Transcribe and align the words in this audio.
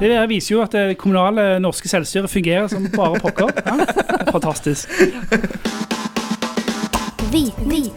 Det 0.00 0.10
der 0.10 0.26
viser 0.28 0.52
jo 0.54 0.58
at 0.60 0.74
det 0.76 0.98
kommunale 1.00 1.44
norske 1.64 1.88
selvstyret 1.88 2.28
fungerer 2.28 2.66
som 2.68 2.84
bare 2.92 3.16
pokker. 3.22 3.48
Ja, 3.64 3.76
det 3.80 3.86
Vi, 3.86 4.26
fantastisk. 4.32 4.88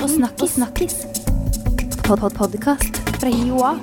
Og 0.04 0.10
snakkis. 0.10 0.52
snakkis. 0.52 0.96
Pod 2.08 2.20
-pod 2.20 2.30
Podkast 2.38 3.02
fra 3.20 3.30
Joa. 3.30 3.74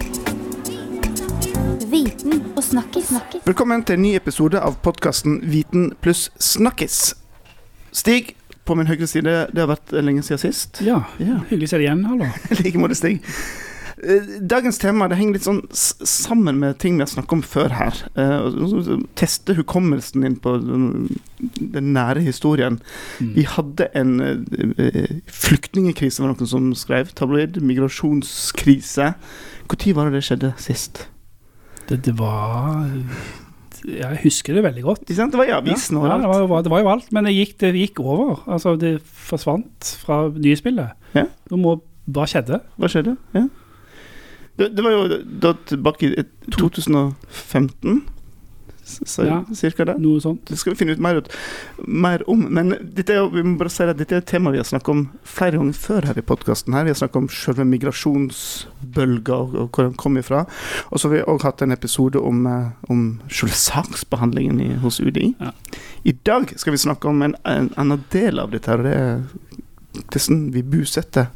Viten 1.91 2.43
og 2.57 2.65
snakkis. 2.65 3.05
snakkis. 3.09 3.41
Velkommen 3.47 3.85
til 3.85 3.93
en 3.95 4.03
ny 4.03 4.15
episode 4.17 4.61
av 4.61 4.77
podkasten 4.83 5.41
Viten 5.51 5.93
pluss 6.01 6.31
snakkis. 6.41 7.15
Stig 7.93 8.35
på 8.65 8.75
min 8.75 8.87
høyre 8.87 9.07
side, 9.07 9.47
det 9.53 9.59
har 9.61 9.67
vært 9.77 9.93
lenge 10.05 10.23
siden 10.23 10.39
sist. 10.39 10.81
Ja, 10.81 11.03
Ja. 11.19 11.41
hyggelig 11.51 11.65
å 11.65 11.69
se 11.69 11.77
deg 11.79 11.85
igjen. 11.85 12.05
Hallo. 12.05 12.25
I 12.51 12.63
like 12.63 12.79
måte, 12.79 12.95
Stig. 12.95 13.21
Eh, 14.05 14.29
Dagens 14.45 14.77
tema 14.77 15.07
det 15.09 15.17
henger 15.17 15.39
litt 15.39 15.47
sånn 15.47 15.63
sammen 15.73 16.59
med 16.61 16.77
ting 16.83 16.99
vi 16.99 17.05
har 17.05 17.09
snakket 17.09 17.39
om 17.39 17.45
før 17.47 17.73
her. 17.79 18.03
Eh, 18.21 18.99
Teste 19.17 19.57
hukommelsen 19.57 20.27
din 20.27 20.37
på 20.43 20.57
den, 20.61 21.17
den 21.57 21.93
nære 21.97 22.27
historien. 22.27 22.79
Mm. 23.21 23.33
Vi 23.39 23.47
hadde 23.49 23.89
en 23.97 24.15
uh, 24.21 25.17
flyktningkrise, 25.33 26.21
var 26.21 26.35
det 26.35 26.45
noen 26.45 26.53
som 26.53 26.71
skrev. 26.77 27.15
Tabloid. 27.17 27.61
Migrasjonskrise. 27.65 29.15
Når 29.67 29.93
var 29.97 30.11
det 30.11 30.21
det 30.21 30.27
skjedde 30.29 30.53
sist? 30.61 31.07
Det, 31.89 32.03
det 32.05 32.17
var 32.19 32.87
Jeg 33.87 34.19
husker 34.25 34.57
det 34.59 34.65
veldig 34.67 34.85
godt. 34.85 35.09
Det 35.09 35.19
var 35.33 35.49
i 35.49 35.55
avisen 35.57 35.97
ja, 35.97 36.03
og 36.03 36.09
ja, 36.09 36.17
det, 36.19 36.31
alt. 36.37 36.49
var, 36.51 36.63
det 36.63 36.73
var 36.73 36.81
jo 36.83 36.91
alt, 36.91 37.13
men 37.15 37.29
det 37.29 37.37
gikk, 37.37 37.61
det 37.63 37.75
gikk 37.75 38.01
over. 38.05 38.43
Altså, 38.45 38.77
det 38.77 38.99
forsvant 39.03 39.97
fra 40.05 40.27
nyspillet. 40.35 40.97
Ja. 41.17 41.31
Må, 41.57 41.79
hva 42.07 42.27
skjedde? 42.29 42.61
Hva 42.77 42.91
skjedde? 42.93 43.17
Ja. 43.33 43.49
Det, 44.57 44.71
det 44.77 44.83
var 44.85 44.91
jo 44.95 45.23
da 45.43 45.53
tilbake 45.69 46.13
i 46.17 46.23
2015, 46.55 48.03
s- 48.87 49.19
Ja. 49.19 49.43
cirka 49.55 49.85
det. 49.85 49.99
Noe 50.01 50.21
sånt? 50.21 50.45
Det 50.49 50.57
skal 50.59 50.73
vi 50.73 50.79
finne 50.79 50.93
ut 50.95 50.99
mer, 51.03 51.17
ut, 51.17 51.29
mer 51.87 52.23
om. 52.31 52.47
Men 52.55 52.71
dette 52.95 53.11
er 53.13 53.29
vi 53.29 53.43
må 53.43 53.59
bare 53.59 53.69
si 53.71 53.83
at 53.83 53.97
dette 53.99 54.15
er 54.15 54.19
et 54.23 54.27
tema 54.31 54.51
vi 54.55 54.57
har 54.63 54.65
snakket 54.65 54.89
om 54.89 55.03
flere 55.25 55.59
ganger 55.59 55.75
før 55.75 56.07
her 56.07 56.19
i 56.19 56.23
podkasten. 56.23 56.73
Vi 56.73 56.89
har 56.89 56.95
snakket 56.95 57.17
om 57.17 57.29
selve 57.29 57.65
migrasjonsbølga 57.69 59.35
og, 59.35 59.55
og 59.55 59.69
hvor 59.75 59.85
den 59.89 59.95
kom 59.99 60.17
ifra. 60.17 60.45
Og 60.91 61.01
så 61.01 61.09
har 61.09 61.17
vi 61.17 61.23
òg 61.27 61.43
hatt 61.43 61.63
en 61.67 61.73
episode 61.75 62.17
om, 62.23 62.47
eh, 62.47 62.71
om 62.89 63.21
selve 63.29 63.53
saksbehandlingen 63.55 64.61
i, 64.61 64.71
hos 64.83 65.01
UDI. 65.01 65.35
Ja. 65.41 65.51
I 66.05 66.13
dag 66.25 66.53
skal 66.57 66.73
vi 66.73 66.79
snakke 66.79 67.09
om 67.11 67.23
en, 67.23 67.35
en 67.45 67.71
annen 67.77 68.05
del 68.13 68.39
av 68.39 68.51
dette. 68.55 68.73
og 68.73 68.85
Det 68.87 68.95
er 68.95 69.23
hvordan 70.07 70.53
vi 70.55 70.63
bosetter 70.63 71.29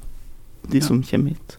de 0.70 0.78
Ja. 0.78 0.84
som 0.86 1.02
kommer 1.02 1.30
hit. 1.34 1.56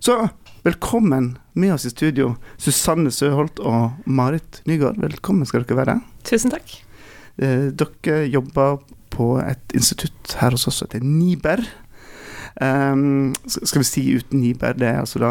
Så 0.00 0.28
velkommen 0.62 1.38
med 1.52 1.74
oss 1.74 1.84
i 1.86 1.90
studio, 1.90 2.36
Susanne 2.56 3.10
Søholt 3.10 3.60
og 3.60 3.98
Marit 4.06 4.62
Nygaard. 4.68 5.00
Velkommen 5.02 5.46
skal 5.48 5.64
dere 5.66 5.80
være. 5.82 5.98
Tusen 6.28 6.52
takk. 6.54 6.76
Eh, 7.42 7.70
dere 7.74 8.22
jobber 8.30 8.78
på 9.12 9.34
et 9.42 9.74
institutt 9.76 10.36
her 10.40 10.54
hos 10.54 10.68
oss 10.70 10.80
som 10.80 10.88
heter 10.88 11.04
NIBER. 11.04 11.64
Um, 12.60 13.32
skal 13.48 13.80
vi 13.80 13.88
si 13.88 14.02
uten 14.12 14.42
NIBER, 14.42 14.76
det 14.76 14.88
er 14.90 14.98
altså 15.00 15.22
da 15.22 15.30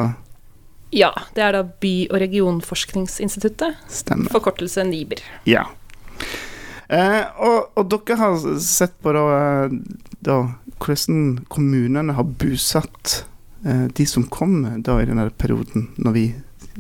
Ja, 0.92 1.12
det 1.36 1.44
er 1.46 1.54
da 1.54 1.62
By- 1.64 2.10
og 2.12 2.18
regionforskningsinstituttet, 2.20 3.78
stemmer. 3.88 4.32
forkortelse 4.34 4.84
NIBER. 4.84 5.22
Ja. 5.48 5.68
Eh, 6.92 7.24
og, 7.40 7.72
og 7.78 7.88
dere 7.94 8.18
har 8.20 8.40
sett 8.60 8.98
på 9.00 9.14
da, 9.16 9.22
eh, 9.38 9.78
da 10.20 10.42
hvordan 10.82 11.46
kommunene 11.48 12.18
har 12.18 12.26
bosatt 12.26 13.22
eh, 13.22 13.31
de 13.64 14.06
som 14.10 14.24
kom 14.34 14.64
da 14.82 14.96
i 15.02 15.06
denne 15.06 15.30
perioden, 15.38 15.90
når 16.02 16.14
vi 16.16 16.24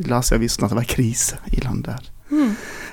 las 0.09 0.31
i 0.31 0.35
avisen 0.37 0.63
at 0.65 0.71
det 0.71 0.77
var 0.79 0.87
krise 0.89 1.37
i 1.53 1.59
landet 1.61 1.93
her. 1.97 2.07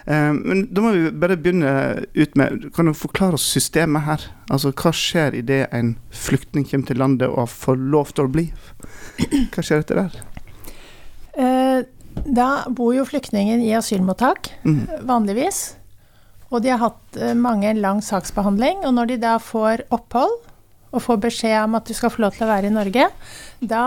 Eh, 0.08 0.32
men 0.34 0.64
da 0.74 0.82
må 0.82 0.90
vi 0.96 1.10
bare 1.14 1.36
begynne 1.38 1.70
ut 2.16 2.34
med 2.36 2.64
Kan 2.74 2.88
du 2.88 2.92
forklare 2.96 3.36
oss 3.38 3.44
systemet 3.54 4.02
her? 4.02 4.24
Altså 4.50 4.72
Hva 4.74 4.90
skjer 4.90 5.36
idet 5.38 5.68
en 5.72 5.92
flyktning 6.10 6.64
kommer 6.66 6.86
til 6.90 6.98
landet 6.98 7.28
og 7.30 7.46
får 7.52 7.78
lov 7.92 8.10
til 8.16 8.26
å 8.26 8.32
bli? 8.34 8.48
Hva 9.54 9.62
skjer 9.62 9.84
etter 9.84 10.02
der? 10.02 10.18
Eh, 11.38 11.84
Da 12.34 12.64
bor 12.74 12.90
jo 12.96 13.04
flyktningen 13.06 13.60
i 13.62 13.70
asylmottak, 13.78 14.48
Mm. 14.64 14.88
vanligvis. 15.06 15.76
Og 16.50 16.62
de 16.64 16.70
har 16.72 16.78
hatt 16.82 17.16
eh, 17.16 17.34
mange 17.34 17.70
lang 17.78 18.00
saksbehandling. 18.02 18.82
Og 18.88 18.94
når 18.96 19.06
de 19.12 19.16
da 19.22 19.36
får 19.38 19.84
opphold, 19.94 20.34
og 20.92 21.02
får 21.04 21.20
beskjed 21.26 21.58
om 21.62 21.76
at 21.78 21.88
du 21.88 21.94
skal 21.96 22.12
få 22.12 22.22
lov 22.24 22.36
til 22.36 22.46
å 22.46 22.50
være 22.52 22.70
i 22.70 22.74
Norge, 22.74 23.08
da 23.60 23.84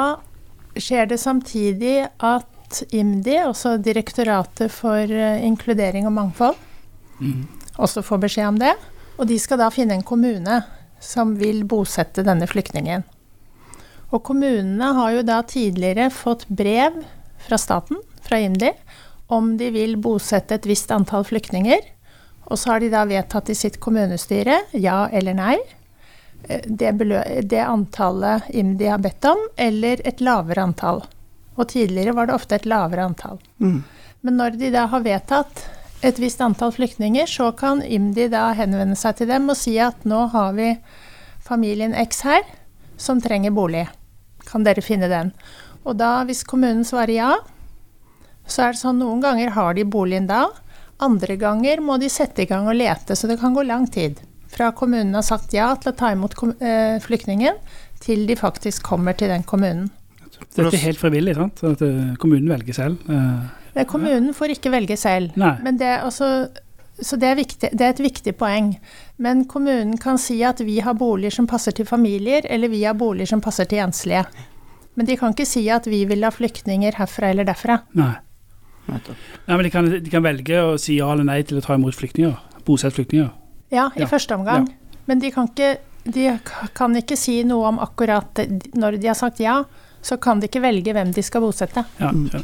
skjer 0.77 1.09
det 1.11 1.19
samtidig 1.19 1.95
at 2.23 2.83
IMDi, 2.95 3.41
også 3.43 3.75
Direktoratet 3.83 4.71
for 4.71 5.03
eh, 5.11 5.41
inkludering 5.45 6.07
og 6.07 6.15
mangfold, 6.19 6.67
Mm. 7.21 7.45
også 7.77 8.01
får 8.01 8.17
beskjed 8.23 8.47
om 8.47 8.55
det. 8.57 8.71
Og 9.19 9.27
de 9.29 9.35
skal 9.37 9.59
da 9.61 9.67
finne 9.69 9.93
en 9.93 10.01
kommune 10.01 10.63
som 10.99 11.35
vil 11.37 11.63
bosette 11.69 12.23
denne 12.25 12.47
flyktningen. 12.49 13.03
Og 14.11 14.23
kommunene 14.25 14.87
har 14.97 15.11
jo 15.11 15.21
da 15.21 15.41
tidligere 15.45 16.09
fått 16.09 16.47
brev 16.49 16.97
fra 17.45 17.59
staten, 17.61 17.99
fra 18.25 18.39
IMDi, 18.41 18.71
om 19.29 19.53
de 19.57 19.69
vil 19.71 19.95
bosette 20.01 20.57
et 20.57 20.65
visst 20.65 20.91
antall 20.91 21.23
flyktninger. 21.29 21.79
Og 22.49 22.57
så 22.57 22.73
har 22.73 22.81
de 22.83 22.89
da 22.89 23.05
vedtatt 23.05 23.53
i 23.53 23.55
sitt 23.55 23.79
kommunestyre 23.79 24.57
ja 24.73 25.05
eller 25.13 25.37
nei. 25.37 25.57
Eh, 26.47 26.61
Det, 26.65 26.91
det 27.49 27.63
antallet 27.63 28.49
IMDi 28.49 28.87
har 28.87 29.01
bedt 29.01 29.25
om, 29.25 29.47
eller 29.57 30.01
et 30.07 30.21
lavere 30.21 30.63
antall. 30.63 31.03
Og 31.55 31.67
tidligere 31.67 32.15
var 32.15 32.27
det 32.27 32.35
ofte 32.35 32.55
et 32.55 32.65
lavere 32.65 33.05
antall. 33.05 33.39
Mm. 33.59 33.83
Men 34.21 34.37
når 34.37 34.57
de 34.57 34.71
da 34.73 34.85
har 34.91 35.05
vedtatt 35.05 35.65
et 36.01 36.19
visst 36.19 36.41
antall 36.41 36.73
flyktninger, 36.73 37.29
så 37.29 37.51
kan 37.57 37.83
IMDi 37.83 38.27
da 38.33 38.51
henvende 38.57 38.97
seg 38.97 39.19
til 39.19 39.29
dem 39.29 39.49
og 39.49 39.57
si 39.57 39.77
at 39.81 40.05
nå 40.05 40.27
har 40.33 40.53
vi 40.57 40.73
familien 41.41 41.93
X 41.93 42.23
her 42.25 42.45
som 42.97 43.21
trenger 43.21 43.53
bolig. 43.53 43.87
Kan 44.49 44.65
dere 44.65 44.81
finne 44.85 45.09
den? 45.09 45.31
Og 45.85 45.97
da, 45.97 46.21
hvis 46.25 46.43
kommunen 46.45 46.85
svarer 46.85 47.15
ja, 47.15 47.31
så 48.45 48.65
er 48.65 48.73
det 48.73 48.81
sånn 48.81 48.99
noen 49.01 49.21
ganger 49.23 49.53
har 49.55 49.77
de 49.77 49.85
boligen 49.85 50.27
da. 50.29 50.47
Andre 51.01 51.37
ganger 51.39 51.81
må 51.81 51.97
de 52.01 52.09
sette 52.13 52.43
i 52.43 52.49
gang 52.49 52.67
og 52.69 52.77
lete, 52.77 53.15
så 53.17 53.29
det 53.29 53.39
kan 53.41 53.55
gå 53.57 53.63
lang 53.65 53.87
tid. 53.89 54.19
Fra 54.51 54.71
kommunen 54.75 55.15
har 55.15 55.23
sagt 55.25 55.53
ja 55.55 55.69
til 55.79 55.93
å 55.93 55.95
ta 55.95 56.11
imot 56.11 56.35
eh, 56.59 56.97
flyktningen, 57.03 57.59
til 58.03 58.25
de 58.27 58.35
faktisk 58.35 58.83
kommer 58.83 59.15
til 59.17 59.31
den 59.31 59.45
kommunen. 59.47 59.89
Dette 60.41 60.73
er 60.73 60.83
helt 60.89 60.99
frivillig, 60.99 61.35
sant? 61.37 61.61
At 61.63 61.83
eh, 61.85 62.13
kommunen 62.19 62.49
velger 62.51 62.75
selv. 62.75 63.09
Eh, 63.09 63.85
Kommunen 63.87 64.33
får 64.35 64.57
ikke 64.57 64.71
velge 64.73 64.97
selv. 64.99 65.37
Men 65.39 65.77
det, 65.79 65.87
er 65.87 66.01
også, 66.03 66.27
så 66.99 67.15
det 67.15 67.29
er, 67.29 67.37
viktig, 67.39 67.69
det 67.71 67.85
er 67.85 67.93
et 67.93 68.01
viktig 68.03 68.33
poeng. 68.35 68.73
Men 69.23 69.45
kommunen 69.47 69.95
kan 70.01 70.19
si 70.19 70.41
at 70.43 70.59
vi 70.67 70.81
har 70.83 70.97
boliger 70.99 71.31
som 71.37 71.47
passer 71.47 71.71
til 71.77 71.87
familier, 71.87 72.43
eller 72.51 72.67
vi 72.73 72.81
har 72.83 72.97
boliger 72.99 73.31
som 73.31 73.43
passer 73.43 73.69
til 73.71 73.79
enslige. 73.85 74.25
Men 74.99 75.07
de 75.07 75.15
kan 75.15 75.31
ikke 75.31 75.47
si 75.47 75.63
at 75.71 75.87
vi 75.87 76.01
vil 76.09 76.27
ha 76.27 76.33
flyktninger 76.35 76.99
herfra 76.99 77.31
eller 77.31 77.47
derfra. 77.47 77.79
nei. 77.95 78.11
Nei 78.91 79.55
men 79.55 79.63
de 79.63 79.69
kan, 79.71 79.87
de 79.87 80.11
kan 80.11 80.23
velge 80.25 80.57
å 80.59 80.73
si 80.81 80.97
ja 80.97 81.07
eller 81.13 81.23
nei 81.23 81.37
til 81.47 81.61
å 81.61 81.63
ta 81.63 81.77
imot 81.77 81.95
flyktninger. 81.95 82.33
Bosette 82.67 82.97
flyktninger. 82.97 83.29
Ja, 83.71 83.89
i 83.95 84.01
Ja. 84.01 84.07
første 84.07 84.35
omgang. 84.35 84.67
Men 85.07 85.19
de 85.19 85.31
kan, 85.31 85.47
ikke, 85.47 85.77
de 86.05 86.39
kan 86.75 86.95
ikke 86.95 87.17
si 87.17 87.43
noe 87.43 87.67
om 87.67 87.79
akkurat. 87.79 88.33
Når 88.75 88.99
de 89.01 89.07
har 89.07 89.15
sagt 89.15 89.39
ja, 89.39 89.63
så 90.01 90.17
kan 90.19 90.39
de 90.39 90.47
ikke 90.47 90.61
velge 90.61 90.93
hvem 90.93 91.11
de 91.13 91.21
skal 91.23 91.41
bosette. 91.41 91.85
Ja, 91.99 92.11
Mm. 92.11 92.29
ja. 92.33 92.39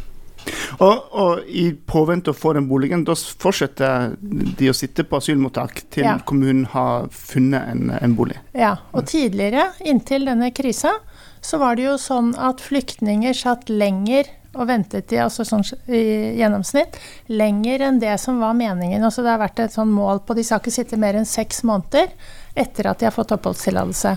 Og, 0.80 1.04
og 1.12 1.40
i 1.50 1.72
påvente 1.74 2.32
å 2.32 2.36
få 2.38 2.54
den 2.54 2.68
boligen, 2.70 3.04
da 3.04 3.12
fortsetter 3.16 4.14
de 4.22 4.70
å 4.70 4.74
sitte 4.76 5.04
på 5.04 5.18
asylmottak 5.18 5.82
til 5.92 6.04
Ja. 6.06 6.18
kommunen 6.20 6.66
har 6.72 7.08
funnet 7.12 7.68
en, 7.68 7.90
en 8.02 8.16
bolig. 8.16 8.38
Ja, 8.56 8.78
og 8.94 9.06
tidligere, 9.06 9.74
inntil 9.84 10.24
denne 10.26 10.52
krisa, 10.56 10.94
så 11.42 11.60
var 11.60 11.76
det 11.76 11.84
jo 11.86 11.98
sånn 11.98 12.34
at 12.38 12.62
flyktninger 12.64 13.34
satt 13.36 13.68
lenger 13.70 14.26
og 14.58 14.68
ventet 14.70 15.14
i, 15.14 15.20
altså 15.22 15.46
sånn 15.48 15.64
i 15.88 16.38
gjennomsnitt, 16.40 16.98
lenger 17.30 17.86
enn 17.88 18.00
det 18.02 18.16
som 18.22 18.42
var 18.42 18.58
meningen. 18.58 19.04
Altså 19.04 19.24
det 19.26 19.34
har 19.34 19.42
vært 19.42 19.62
et 19.64 19.76
sånn 19.76 19.92
mål 19.94 20.24
på 20.26 20.38
De 20.38 20.46
skal 20.46 20.62
ikke 20.62 20.76
sitte 20.76 21.00
mer 21.00 21.18
enn 21.18 21.28
seks 21.30 21.64
måneder 21.68 22.10
etter 22.58 22.90
at 22.90 23.00
de 23.00 23.08
har 23.10 23.16
fått 23.16 23.36
oppholdstillatelse. 23.36 24.16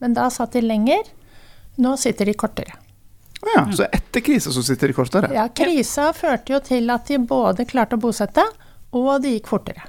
Men 0.00 0.14
da 0.16 0.28
satt 0.32 0.54
de 0.56 0.62
lenger. 0.64 1.10
Nå 1.80 1.96
sitter 2.00 2.28
de 2.28 2.36
kortere. 2.38 2.76
Ja, 3.54 3.64
så 3.72 3.86
etter 3.88 4.20
krisa 4.20 4.52
så 4.52 4.62
sitter 4.62 4.90
de 4.90 4.96
kortere? 4.96 5.30
Ja, 5.34 5.46
krisa 5.48 6.10
førte 6.16 6.54
jo 6.54 6.60
til 6.64 6.90
at 6.92 7.08
de 7.08 7.18
både 7.24 7.64
klarte 7.68 7.96
å 7.96 8.02
bosette, 8.02 8.44
og 8.92 9.14
de 9.24 9.36
gikk 9.38 9.48
fortere. 9.48 9.86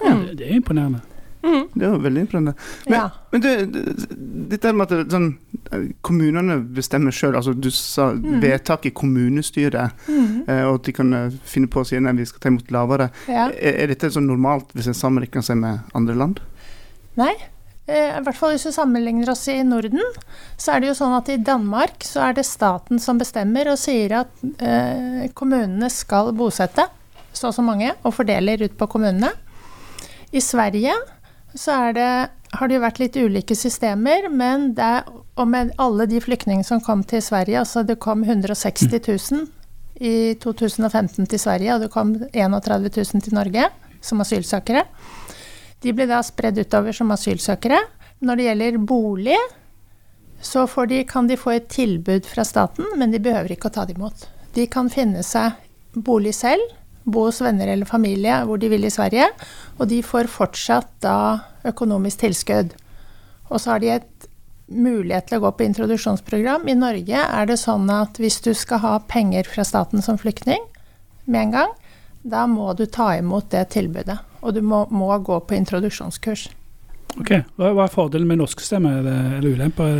Ja. 0.00 0.14
det 0.32 0.46
er 0.46 0.56
imponerende. 0.56 1.02
Det 1.42 1.88
var 1.88 1.98
veldig 2.04 2.20
imponerende. 2.26 2.54
Men, 2.86 2.94
Ja. 2.94 3.10
men 3.32 3.40
du, 3.40 3.48
dette 4.52 4.72
med 4.72 4.92
at 4.92 5.10
sånn, 5.10 5.30
kommunene 6.06 6.60
bestemmer 6.76 7.10
sjøl, 7.14 7.34
altså 7.38 7.54
du 7.54 7.70
sa 7.70 8.10
Mm. 8.12 8.40
vedtak 8.42 8.86
i 8.86 8.90
kommunestyret, 8.90 9.90
mm. 10.08 10.44
og 10.68 10.74
at 10.74 10.82
de 10.84 10.92
kan 10.92 11.12
eh, 11.14 11.30
finne 11.44 11.66
på 11.68 11.80
å 11.82 11.86
si 11.86 11.98
nei, 11.98 12.12
vi 12.12 12.24
skal 12.28 12.40
ta 12.40 12.48
imot 12.52 12.70
lavere. 12.70 13.10
Ja. 13.28 13.48
Er, 13.50 13.82
er 13.82 13.86
dette 13.88 14.10
sånn 14.14 14.26
normalt 14.28 14.70
hvis 14.76 14.86
en 14.92 14.94
sammenligner 14.98 15.42
seg 15.42 15.56
med 15.62 15.80
andre 15.94 16.14
land? 16.14 16.40
Nei. 17.16 17.32
Eh, 17.88 18.18
I 18.18 18.22
hvert 18.22 18.36
fall 18.38 18.52
hvis 18.54 18.66
vi 18.68 18.72
sammenligner 18.76 19.30
oss 19.32 19.48
i 19.50 19.56
Norden, 19.66 20.00
så 20.56 20.76
er 20.76 20.80
det 20.84 20.92
jo 20.92 20.98
sånn 21.00 21.16
at 21.16 21.28
i 21.28 21.36
Danmark 21.42 22.04
så 22.06 22.28
er 22.28 22.36
det 22.38 22.44
staten 22.46 23.00
som 23.02 23.18
bestemmer 23.18 23.72
og 23.72 23.78
sier 23.82 24.14
at 24.20 24.30
eh, 24.62 25.26
kommunene 25.34 25.90
skal 25.90 26.30
bosette. 26.32 26.86
så 27.32 27.48
og 27.48 27.54
så 27.56 27.62
mange, 27.64 27.90
og 28.04 28.12
fordeler 28.14 28.60
ut 28.62 28.76
på 28.78 28.86
kommunene. 28.92 29.32
I 30.32 30.40
Sverige 30.40 30.92
så 31.54 31.92
det, 31.96 32.10
har 32.52 32.68
det 32.68 32.76
jo 32.76 32.82
vært 32.82 33.00
litt 33.00 33.16
ulike 33.16 33.56
systemer, 33.56 34.28
men 34.32 34.72
det 34.76 35.04
og 35.40 35.48
med 35.48 35.72
alle 35.80 36.06
de 36.08 36.20
flyktningene 36.20 36.66
som 36.66 36.82
kom 36.84 37.04
til 37.08 37.22
Sverige, 37.24 37.62
altså 37.62 37.84
det 37.88 37.98
kom 38.02 38.24
160 38.24 38.92
000 38.92 39.46
i 40.02 40.34
2015 40.42 41.26
til 41.26 41.40
Sverige, 41.40 41.74
og 41.74 41.84
det 41.84 41.92
kom 41.92 42.14
31 42.32 42.90
000 42.92 43.24
til 43.24 43.36
Norge 43.36 43.68
som 44.04 44.20
asylsøkere. 44.24 44.84
De 45.82 45.94
ble 45.96 46.06
da 46.10 46.20
spredd 46.24 46.60
utover 46.62 46.94
som 46.96 47.10
asylsøkere. 47.14 47.80
Når 48.22 48.38
det 48.38 48.46
gjelder 48.46 48.78
bolig, 48.86 49.38
så 50.42 50.66
de, 50.90 51.02
kan 51.08 51.26
de 51.26 51.38
få 51.38 51.56
et 51.56 51.68
tilbud 51.70 52.26
fra 52.26 52.44
staten, 52.44 52.86
men 52.98 53.10
de 53.14 53.22
behøver 53.22 53.54
ikke 53.54 53.70
å 53.70 53.74
ta 53.74 53.86
det 53.86 53.96
imot. 53.96 54.26
De 54.54 54.66
kan 54.70 54.90
finne 54.92 55.22
seg 55.26 55.56
bolig 55.94 56.34
selv, 56.36 56.62
bo 57.04 57.26
hos 57.28 57.40
venner 57.42 57.70
eller 57.72 57.88
familie 57.88 58.42
hvor 58.46 58.60
de 58.62 58.70
vil 58.72 58.86
i 58.86 58.92
Sverige, 58.92 59.28
og 59.78 59.88
de 59.90 60.02
får 60.06 60.30
fortsatt 60.30 60.90
da 61.04 61.16
økonomisk 61.68 62.22
tilskudd. 62.22 62.74
Og 63.50 63.60
så 63.60 63.74
har 63.74 63.82
de 63.82 63.92
et 63.96 64.28
mulighet 64.72 65.28
til 65.28 65.40
å 65.40 65.44
gå 65.46 65.52
på 65.58 65.66
introduksjonsprogram. 65.66 66.68
I 66.68 66.78
Norge 66.78 67.24
er 67.26 67.48
det 67.48 67.58
sånn 67.60 67.90
at 67.92 68.18
hvis 68.22 68.40
du 68.44 68.52
skal 68.56 68.82
ha 68.84 68.96
penger 69.10 69.48
fra 69.48 69.66
staten 69.68 70.04
som 70.04 70.20
flyktning 70.20 70.62
med 71.26 71.48
en 71.48 71.54
gang, 71.56 71.74
da 72.22 72.46
må 72.46 72.72
du 72.78 72.86
ta 72.86 73.12
imot 73.18 73.50
det 73.52 73.68
tilbudet. 73.74 74.18
Og 74.42 74.54
du 74.56 74.62
må, 74.64 74.84
må 74.90 75.10
gå 75.22 75.38
på 75.46 75.58
introduksjonskurs. 75.58 76.48
Ok, 77.20 77.34
Hva, 77.58 77.72
er 77.84 77.92
fordelen 77.92 78.30
med 78.30 78.40
norsksystemet, 78.40 79.02
eller 79.04 79.50
ulemper? 79.52 79.98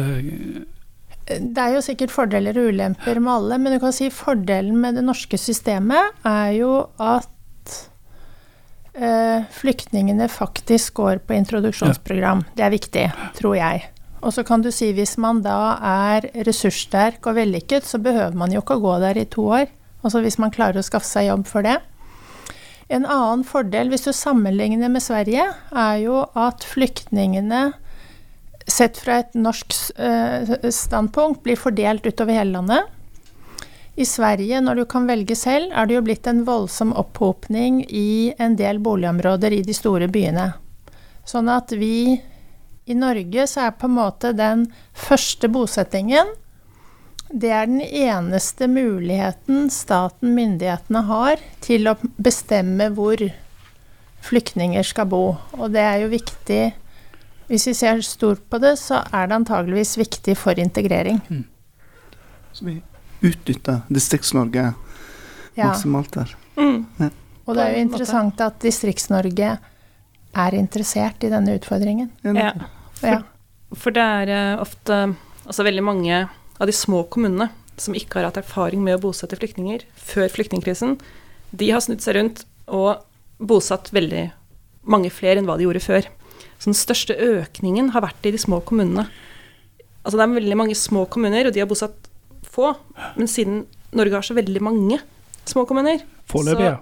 Det 1.27 1.63
er 1.63 1.77
jo 1.77 1.83
sikkert 1.85 2.13
fordeler 2.13 2.57
og 2.59 2.73
ulemper 2.73 3.21
med 3.23 3.33
alle, 3.33 3.59
men 3.63 3.77
du 3.77 3.79
kan 3.83 3.95
si 3.95 4.09
fordelen 4.13 4.81
med 4.83 4.99
det 4.99 5.05
norske 5.07 5.39
systemet 5.39 6.27
er 6.27 6.51
jo 6.57 6.73
at 6.99 7.77
eh, 8.99 9.47
flyktningene 9.55 10.27
faktisk 10.33 10.99
går 10.99 11.23
på 11.27 11.37
introduksjonsprogram. 11.39 12.43
Det 12.59 12.67
er 12.67 12.75
viktig, 12.75 13.07
tror 13.39 13.57
jeg. 13.61 13.87
Og 14.23 14.35
så 14.35 14.45
kan 14.47 14.63
du 14.63 14.71
si 14.75 14.93
hvis 14.95 15.17
man 15.19 15.43
da 15.43 15.77
er 15.83 16.29
ressurssterk 16.47 17.25
og 17.27 17.39
vellykket, 17.39 17.87
så 17.87 18.03
behøver 18.03 18.37
man 18.39 18.55
jo 18.55 18.63
ikke 18.63 18.79
å 18.79 18.85
gå 18.85 18.99
der 19.03 19.23
i 19.23 19.29
to 19.31 19.47
år. 19.61 19.71
Altså 20.03 20.23
hvis 20.23 20.39
man 20.43 20.55
klarer 20.55 20.83
å 20.83 20.87
skaffe 20.87 21.09
seg 21.09 21.29
jobb 21.31 21.47
for 21.51 21.67
det. 21.67 21.79
En 22.93 23.07
annen 23.09 23.45
fordel, 23.47 23.89
hvis 23.89 24.05
du 24.05 24.13
sammenligner 24.13 24.91
med 24.93 25.03
Sverige, 25.03 25.47
er 25.71 25.97
jo 26.03 26.25
at 26.39 26.67
flyktningene 26.67 27.71
sett 28.67 28.99
fra 28.99 29.21
et 29.23 29.35
norsk 29.35 29.75
uh, 29.99 30.55
standpunkt, 30.71 31.43
blir 31.43 31.59
fordelt 31.61 32.07
utover 32.07 32.39
hele 32.39 32.59
landet. 32.59 32.91
I 33.95 34.07
Sverige, 34.09 34.61
når 34.65 34.81
du 34.81 34.85
kan 34.89 35.07
velge 35.09 35.37
selv, 35.37 35.73
er 35.77 35.89
det 35.89 35.99
jo 35.99 36.05
blitt 36.07 36.29
en 36.31 36.45
voldsom 36.49 36.95
opphopning 36.97 37.83
i 37.89 38.33
en 38.41 38.57
del 38.57 38.81
boligområder 38.81 39.53
i 39.53 39.65
de 39.67 39.75
store 39.77 40.09
byene. 40.09 40.53
Sånn 41.29 41.51
at 41.53 41.75
vi 41.77 42.17
i 42.89 42.95
Norge 42.99 43.45
så 43.47 43.69
er 43.69 43.77
på 43.77 43.91
en 43.91 43.99
måte 43.99 44.33
den 44.35 44.65
første 44.97 45.51
bosettingen 45.53 46.33
det 47.33 47.49
er 47.49 47.69
den 47.69 47.81
eneste 47.81 48.67
muligheten 48.69 49.71
staten, 49.73 50.35
myndighetene, 50.37 51.01
har 51.09 51.41
til 51.65 51.89
å 51.89 51.95
bestemme 52.21 52.91
hvor 52.93 53.23
flyktninger 54.23 54.85
skal 54.85 55.09
bo. 55.09 55.23
Og 55.57 55.73
det 55.73 55.81
er 55.81 56.03
jo 56.03 56.11
viktig 56.13 56.61
hvis 57.53 57.67
vi 57.69 57.75
ser 57.77 58.01
stort 58.07 58.41
på 58.49 58.61
det, 58.63 58.79
så 58.81 59.03
er 59.13 59.29
det 59.29 59.37
antageligvis 59.37 59.99
viktig 60.01 60.37
for 60.41 60.57
integrering. 60.59 61.19
Mm. 61.29 61.43
Så 62.53 62.65
vi 62.65 62.79
utnytter 63.21 63.83
Distrikts-Norge 63.93 64.71
ja. 65.55 65.67
maksimalt 65.67 66.15
der. 66.17 66.33
Mm. 66.57 66.87
Ja. 66.97 67.11
Og 67.45 67.59
det 67.59 67.67
er 67.67 67.75
jo 67.77 67.83
interessant 67.85 68.41
at 68.41 68.57
Distrikts-Norge 68.65 69.51
er 70.33 70.57
interessert 70.57 71.25
i 71.27 71.31
denne 71.33 71.59
utfordringen. 71.59 72.09
Ja, 72.25 72.55
for, 72.97 73.27
for 73.77 73.97
det 73.97 74.07
er 74.23 74.33
uh, 74.33 74.63
ofte 74.65 75.03
altså 75.45 75.67
veldig 75.67 75.85
mange 75.85 76.23
av 76.25 76.71
de 76.71 76.77
små 76.77 77.03
kommunene 77.13 77.51
som 77.81 77.97
ikke 77.99 78.21
har 78.21 78.31
hatt 78.31 78.41
erfaring 78.41 78.81
med 78.85 78.97
å 78.97 79.03
bosette 79.03 79.37
flyktninger 79.37 79.85
før 79.99 80.33
flyktningkrisen, 80.33 80.97
de 81.53 81.71
har 81.73 81.85
snudd 81.85 82.01
seg 82.05 82.17
rundt 82.17 82.45
og 82.73 83.03
bosatt 83.43 83.91
veldig 83.93 84.31
mange 84.89 85.13
flere 85.13 85.41
enn 85.41 85.49
hva 85.49 85.59
de 85.61 85.67
gjorde 85.67 85.85
før. 85.85 86.09
Så 86.63 86.71
den 86.71 86.79
største 86.79 87.17
økningen 87.19 87.91
har 87.91 88.05
vært 88.05 88.27
i 88.29 88.31
de 88.31 88.39
små 88.39 88.61
kommunene. 88.63 89.09
Altså 90.07 90.15
det 90.15 90.23
er 90.23 90.37
veldig 90.37 90.59
mange 90.61 90.77
små 90.79 91.09
kommuner, 91.11 91.49
og 91.49 91.55
de 91.55 91.63
har 91.63 91.67
bosatt 91.71 92.07
få. 92.47 92.69
Men 93.17 93.31
siden 93.31 93.65
Norge 93.99 94.15
har 94.15 94.23
så 94.23 94.37
veldig 94.39 94.63
mange 94.63 95.01
små 95.45 95.65
kommuner 95.67 96.05
Foreløpig, 96.31 96.69
ja. 96.69 96.77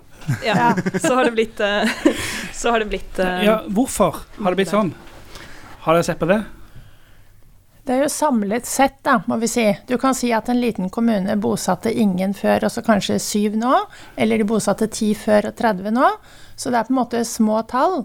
ja. 0.44 0.98
Så 1.00 1.14
har 1.16 1.24
det 1.24 1.32
blitt, 1.32 1.60
eh, 1.64 1.88
så 2.60 2.74
har 2.74 2.84
det 2.84 2.90
blitt 2.92 3.18
uh, 3.18 3.40
Ja, 3.40 3.54
hvorfor 3.72 4.20
har 4.36 4.52
det 4.52 4.60
blitt 4.60 4.70
sånn? 4.70 4.92
Har 5.86 5.96
dere 5.96 6.04
sett 6.06 6.20
på 6.20 6.28
det? 6.28 6.42
Det 7.88 7.96
er 7.96 8.04
jo 8.04 8.12
samlet 8.12 8.68
sett, 8.68 9.00
da, 9.02 9.16
må 9.26 9.40
vi 9.40 9.48
si. 9.48 9.64
Du 9.88 9.96
kan 9.98 10.14
si 10.14 10.28
at 10.36 10.52
en 10.52 10.60
liten 10.60 10.92
kommune 10.92 11.34
bosatte 11.40 11.90
ingen 11.90 12.36
før, 12.36 12.68
og 12.68 12.74
så 12.76 12.84
kanskje 12.84 13.16
syv 13.24 13.56
nå. 13.58 13.72
Eller 14.20 14.38
de 14.38 14.46
bosatte 14.46 14.90
ti 14.92 15.14
før 15.18 15.48
og 15.48 15.56
30 15.58 15.96
nå. 15.96 16.12
Så 16.54 16.70
det 16.70 16.82
er 16.82 16.86
på 16.86 16.94
en 16.94 17.00
måte 17.00 17.24
små 17.26 17.62
tall. 17.72 18.02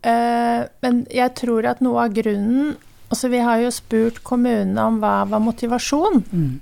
Uh, 0.00 0.64
men 0.80 1.02
jeg 1.12 1.34
tror 1.36 1.66
at 1.68 1.82
noe 1.84 2.06
av 2.06 2.14
grunnen 2.16 2.78
Altså, 3.10 3.26
vi 3.28 3.40
har 3.42 3.58
jo 3.58 3.72
spurt 3.74 4.20
kommunene 4.22 4.82
om 4.86 5.00
hva 5.02 5.24
var 5.26 5.40
motivasjon 5.42 6.20
mm. 6.30 6.52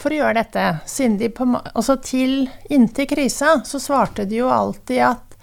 for 0.00 0.14
å 0.14 0.16
gjøre 0.16 0.38
dette. 0.38 0.62
Siden 0.88 1.18
de 1.20 1.28
på, 1.28 1.44
altså 1.60 1.98
til 2.00 2.46
Inntil 2.72 3.04
krisa 3.10 3.58
så 3.68 3.80
svarte 3.84 4.24
de 4.24 4.38
jo 4.38 4.48
alltid 4.48 5.02
at 5.10 5.36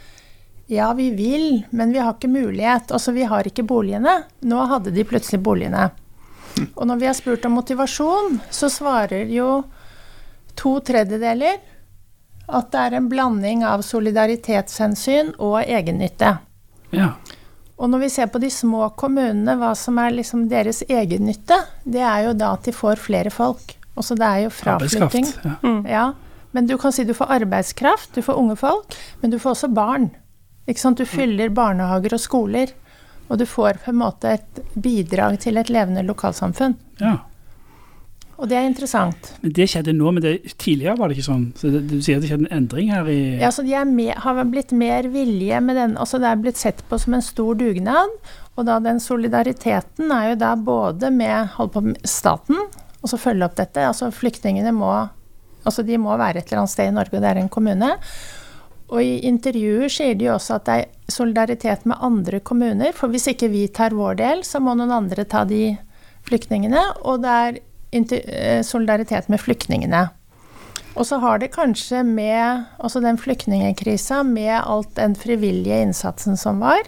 ja, 0.72 0.88
vi 0.98 1.12
vil, 1.14 1.62
men 1.70 1.94
vi 1.94 2.02
har 2.02 2.16
ikke 2.16 2.32
mulighet. 2.32 2.90
Altså, 2.90 3.14
vi 3.14 3.30
har 3.30 3.46
ikke 3.46 3.68
boligene. 3.70 4.24
Nå 4.42 4.66
hadde 4.72 4.96
de 4.96 5.06
plutselig 5.06 5.44
boligene. 5.46 5.92
Og 6.74 6.88
når 6.88 7.02
vi 7.02 7.10
har 7.12 7.18
spurt 7.18 7.46
om 7.46 7.60
motivasjon, 7.60 8.40
så 8.50 8.70
svarer 8.72 9.30
jo 9.30 9.60
to 10.58 10.80
tredjedeler 10.88 11.60
at 12.52 12.72
det 12.74 12.86
er 12.86 12.96
en 12.98 13.10
blanding 13.12 13.62
av 13.68 13.84
solidaritetshensyn 13.86 15.36
og 15.38 15.62
egennytte. 15.62 16.40
Ja. 16.96 17.14
Og 17.82 17.90
når 17.90 18.04
vi 18.04 18.10
ser 18.14 18.30
på 18.30 18.42
de 18.42 18.50
små 18.54 18.92
kommunene, 19.00 19.56
hva 19.58 19.72
som 19.78 19.98
er 20.02 20.14
liksom 20.14 20.46
deres 20.52 20.84
egennytte, 20.86 21.58
det 21.84 22.04
er 22.06 22.28
jo 22.28 22.34
da 22.38 22.52
at 22.58 22.68
de 22.68 22.74
får 22.76 23.02
flere 23.02 23.32
folk. 23.34 23.74
Også 23.98 24.16
det 24.20 24.28
er 24.28 24.44
jo 24.46 24.52
fraflytting. 24.54 25.26
Ja. 25.42 25.56
Mm. 25.66 25.80
ja. 25.90 26.06
Men 26.52 26.68
du 26.68 26.76
kan 26.78 26.94
si 26.94 27.06
du 27.08 27.16
får 27.18 27.32
arbeidskraft, 27.40 28.14
du 28.16 28.22
får 28.22 28.38
unge 28.38 28.58
folk, 28.60 28.96
men 29.22 29.34
du 29.34 29.40
får 29.40 29.56
også 29.56 29.72
barn. 29.74 30.12
Ikke 30.70 30.84
sant? 30.84 31.00
Du 31.02 31.10
fyller 31.10 31.50
barnehager 31.50 32.14
og 32.16 32.22
skoler, 32.22 32.74
og 33.32 33.40
du 33.40 33.48
får 33.48 33.80
på 33.86 33.94
en 33.94 34.02
måte 34.04 34.36
et 34.36 34.62
bidrag 34.76 35.40
til 35.42 35.58
et 35.58 35.72
levende 35.72 36.04
lokalsamfunn. 36.06 36.76
Ja. 37.02 37.18
Og 38.42 38.50
det 38.50 38.58
er 38.58 38.66
interessant. 38.66 39.32
Men 39.44 39.54
Det 39.54 39.68
skjedde 39.70 39.94
nå, 39.94 40.12
men 40.16 40.24
det, 40.24 40.34
tidligere 40.58 40.98
var 40.98 41.10
det 41.10 41.20
ikke 41.20 41.30
sånn? 41.30 41.48
Så 41.60 41.70
det, 41.70 41.84
Du 41.92 42.00
sier 42.02 42.22
det 42.22 42.32
skjedde 42.32 42.48
en 42.50 42.58
endring 42.58 42.90
her 42.90 43.10
i 43.12 43.20
Ja, 43.42 43.52
så 43.54 43.62
de 43.66 43.78
med, 43.86 44.16
har 44.24 44.42
blitt 44.50 44.74
mer 44.74 45.08
vilje 45.14 45.62
med 45.62 45.78
den 45.78 45.94
Altså 46.02 46.18
det 46.22 46.32
er 46.32 46.42
blitt 46.42 46.58
sett 46.58 46.82
på 46.90 46.98
som 47.02 47.14
en 47.14 47.26
stor 47.26 47.54
dugnad. 47.60 48.18
Og 48.58 48.66
da 48.68 48.80
den 48.84 49.00
solidariteten 49.00 50.12
er 50.12 50.32
jo 50.32 50.42
da 50.42 50.56
både 50.58 51.14
med 51.14 51.54
holdt 51.56 51.78
på 51.78 51.84
staten, 52.04 52.58
og 53.02 53.10
så 53.10 53.18
følge 53.22 53.46
opp 53.46 53.56
dette. 53.58 53.86
Altså 53.88 54.12
flyktningene 54.14 54.74
må 54.76 54.92
Altså 55.62 55.84
de 55.86 55.94
må 56.02 56.16
være 56.18 56.42
et 56.42 56.48
eller 56.50 56.64
annet 56.64 56.72
sted 56.74 56.88
i 56.90 56.94
Norge, 56.96 57.14
og 57.14 57.22
det 57.22 57.30
er 57.30 57.38
en 57.38 57.52
kommune. 57.54 57.90
Og 58.92 59.04
i 59.06 59.20
intervjuer 59.30 59.92
sier 59.94 60.16
de 60.18 60.26
jo 60.26 60.34
også 60.34 60.58
at 60.58 60.66
det 60.66 60.78
er 60.80 61.12
solidaritet 61.14 61.86
med 61.86 62.02
andre 62.02 62.40
kommuner. 62.42 62.96
For 62.98 63.14
hvis 63.14 63.30
ikke 63.30 63.52
vi 63.54 63.68
tar 63.70 63.94
vår 63.94 64.18
del, 64.18 64.42
så 64.48 64.58
må 64.58 64.74
noen 64.74 64.92
andre 64.96 65.24
ta 65.30 65.44
de 65.46 65.76
flyktningene. 66.26 66.82
Og 67.06 67.22
det 67.22 67.36
er 67.46 67.62
solidaritet 68.64 69.28
med 69.30 69.42
flyktningene. 69.42 70.08
Og 70.96 71.08
så 71.08 71.20
har 71.24 71.40
det 71.40 71.54
kanskje 71.56 72.04
med 72.04 72.66
også 72.84 73.02
den 73.04 73.20
flyktningkrisa, 73.20 74.24
med 74.28 74.58
alt 74.60 74.92
den 74.98 75.16
frivillige 75.16 75.82
innsatsen 75.86 76.38
som 76.40 76.60
var, 76.64 76.84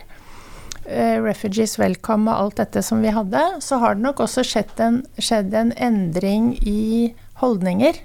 uh, 0.88 1.18
Refugees 1.24 1.78
Welcome 1.80 2.32
og 2.32 2.38
alt 2.38 2.60
dette 2.60 2.84
som 2.84 3.04
vi 3.04 3.14
hadde, 3.16 3.44
så 3.64 3.80
har 3.80 3.96
det 3.96 4.04
nok 4.04 4.24
også 4.26 4.44
skjedd 4.48 4.84
en, 4.84 5.04
skjedd 5.20 5.56
en 5.56 5.72
endring 5.80 6.54
i 6.68 7.14
holdninger 7.40 8.02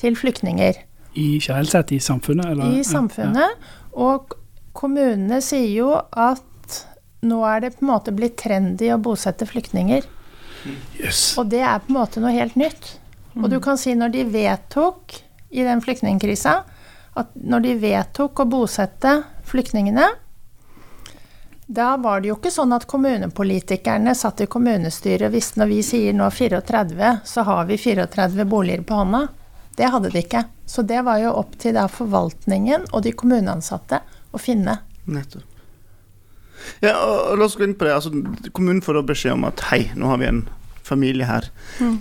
til 0.00 0.18
flyktninger. 0.18 0.82
I 1.16 1.38
generelt 1.40 1.92
i 1.94 2.00
samfunnet? 2.02 2.50
Eller? 2.52 2.74
I 2.76 2.84
samfunnet. 2.84 3.40
Ja, 3.40 3.52
ja. 3.54 3.82
Og 3.96 4.34
kommunene 4.76 5.38
sier 5.40 5.70
jo 5.72 5.94
at 6.12 6.42
nå 7.24 7.38
er 7.48 7.62
det 7.64 7.76
på 7.78 7.86
en 7.86 7.92
måte 7.94 8.12
blitt 8.12 8.36
trendy 8.42 8.90
å 8.92 8.98
bosette 9.00 9.46
flyktninger. 9.48 10.04
Yes. 11.00 11.34
Og 11.40 11.48
det 11.52 11.62
er 11.62 11.82
på 11.82 11.92
en 11.92 11.98
måte 12.00 12.22
noe 12.22 12.34
helt 12.34 12.56
nytt. 12.58 12.96
Og 13.36 13.48
du 13.50 13.58
mm. 13.58 13.64
kan 13.64 13.80
si 13.80 13.94
når 13.96 14.14
de 14.14 14.24
vedtok 14.32 15.18
i 15.56 15.64
den 15.66 15.82
flyktningkrisa 15.84 16.56
at 17.16 17.32
når 17.34 17.64
de 17.64 17.74
vedtok 17.80 18.42
å 18.42 18.48
bosette 18.48 19.12
flyktningene, 19.48 20.08
da 21.66 21.96
var 21.98 22.20
det 22.20 22.30
jo 22.30 22.36
ikke 22.36 22.52
sånn 22.54 22.74
at 22.76 22.86
kommunepolitikerne 22.86 24.12
satt 24.14 24.44
i 24.44 24.50
kommunestyret 24.50 25.26
og 25.26 25.34
visste 25.34 25.58
når 25.58 25.70
vi 25.72 25.80
sier 25.82 26.14
nå 26.14 26.28
34, 26.30 27.12
så 27.26 27.46
har 27.48 27.66
vi 27.66 27.78
34 27.80 28.46
boliger 28.46 28.84
på 28.86 29.00
hånda. 29.00 29.24
Det 29.76 29.90
hadde 29.92 30.12
de 30.12 30.22
ikke. 30.22 30.44
Så 30.66 30.84
det 30.86 31.02
var 31.06 31.18
jo 31.20 31.34
opp 31.40 31.58
til 31.60 31.74
da 31.76 31.88
forvaltningen 31.90 32.86
og 32.92 33.02
de 33.04 33.12
kommuneansatte 33.18 34.00
å 34.30 34.40
finne. 34.40 34.78
Nettopp. 35.10 35.44
Ja, 36.80 36.94
og, 36.96 37.18
og 37.32 37.40
la 37.40 37.46
oss 37.46 37.56
gå 37.58 37.66
inn 37.66 37.76
på 37.78 37.86
det. 37.86 37.96
Altså, 37.98 38.12
kommunen 38.56 38.82
får 38.84 39.00
da 39.00 39.02
beskjed 39.10 39.36
om 39.36 39.44
at 39.48 39.66
hei, 39.70 39.82
nå 39.98 40.08
har 40.10 40.22
vi 40.22 40.30
en 40.30 40.44
familie 40.86 41.26
her. 41.28 41.48
Mm. 41.82 41.96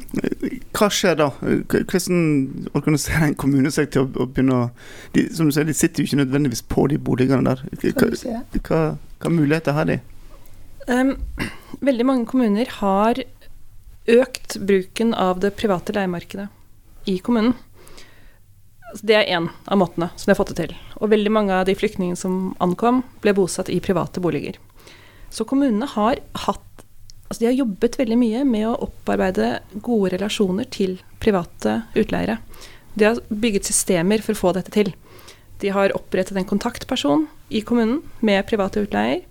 Hva 0.75 0.89
skjer 0.93 1.17
da? 1.19 1.29
Hvordan 1.41 2.19
organiserer 2.77 3.29
en 3.29 3.37
kommune 3.39 3.71
seg 3.73 3.91
til 3.93 4.05
å, 4.05 4.09
å 4.23 4.27
begynne 4.29 4.59
å 4.59 4.65
de, 5.15 5.27
Som 5.35 5.49
du 5.49 5.55
sier, 5.55 5.67
de 5.67 5.75
sitter 5.75 6.03
jo 6.03 6.09
ikke 6.09 6.21
nødvendigvis 6.23 6.65
på 6.69 6.87
de 6.91 6.99
boligene 7.01 7.45
der. 7.47 7.63
Hva, 7.81 8.11
hva, 8.67 8.81
hva 9.23 9.33
muligheter 9.33 9.77
har 9.77 9.89
de? 9.89 9.99
Um, 10.85 11.15
veldig 11.81 12.05
mange 12.05 12.29
kommuner 12.29 12.69
har 12.79 13.23
økt 14.05 14.59
bruken 14.61 15.15
av 15.17 15.39
det 15.41 15.55
private 15.57 15.95
leiemarkedet 15.95 16.49
i 17.09 17.17
kommunen. 17.25 17.55
Altså, 18.91 19.05
Det 19.05 19.15
er 19.17 19.31
én 19.37 19.49
av 19.65 19.81
måtene 19.81 20.11
som 20.15 20.29
de 20.29 20.35
har 20.35 20.39
fått 20.39 20.53
det 20.53 20.61
til. 20.61 20.75
Og 21.01 21.09
veldig 21.09 21.33
mange 21.33 21.53
av 21.53 21.65
de 21.65 21.75
flyktningene 21.75 22.19
som 22.19 22.53
ankom, 22.63 23.03
ble 23.21 23.33
bosatt 23.33 23.69
i 23.73 23.81
private 23.81 24.21
boliger. 24.21 24.59
Så 25.33 25.43
kommunene 25.43 25.89
har 25.89 26.21
hatt 26.45 26.64
Altså 27.25 27.41
de 27.41 27.49
har 27.49 27.57
jobbet 27.57 27.97
veldig 27.99 28.17
mye 28.21 28.43
med 28.47 28.67
å 28.69 28.77
opparbeide 28.85 29.59
gode 29.85 30.13
relasjoner 30.13 30.67
til 30.69 30.99
private 31.23 31.79
utleiere. 31.97 32.37
De 32.95 33.07
har 33.09 33.21
bygget 33.29 33.67
systemer 33.67 34.21
for 34.23 34.35
å 34.35 34.41
få 34.41 34.53
dette 34.55 34.73
til. 34.75 34.93
De 35.63 35.71
har 35.73 35.93
opprettet 35.97 36.37
en 36.37 36.47
kontaktperson 36.47 37.25
i 37.49 37.63
kommunen 37.65 38.03
med 38.25 38.45
private 38.47 38.85
utleier. 38.85 39.23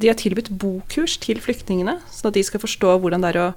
De 0.00 0.08
har 0.08 0.18
tilbudt 0.18 0.50
bokurs 0.58 1.18
til 1.20 1.40
flyktningene, 1.44 1.98
sånn 2.10 2.30
at 2.32 2.38
de 2.38 2.44
skal 2.46 2.62
forstå 2.62 2.96
hvordan 2.98 3.24
det 3.24 3.34
er 3.34 3.40
å 3.40 3.48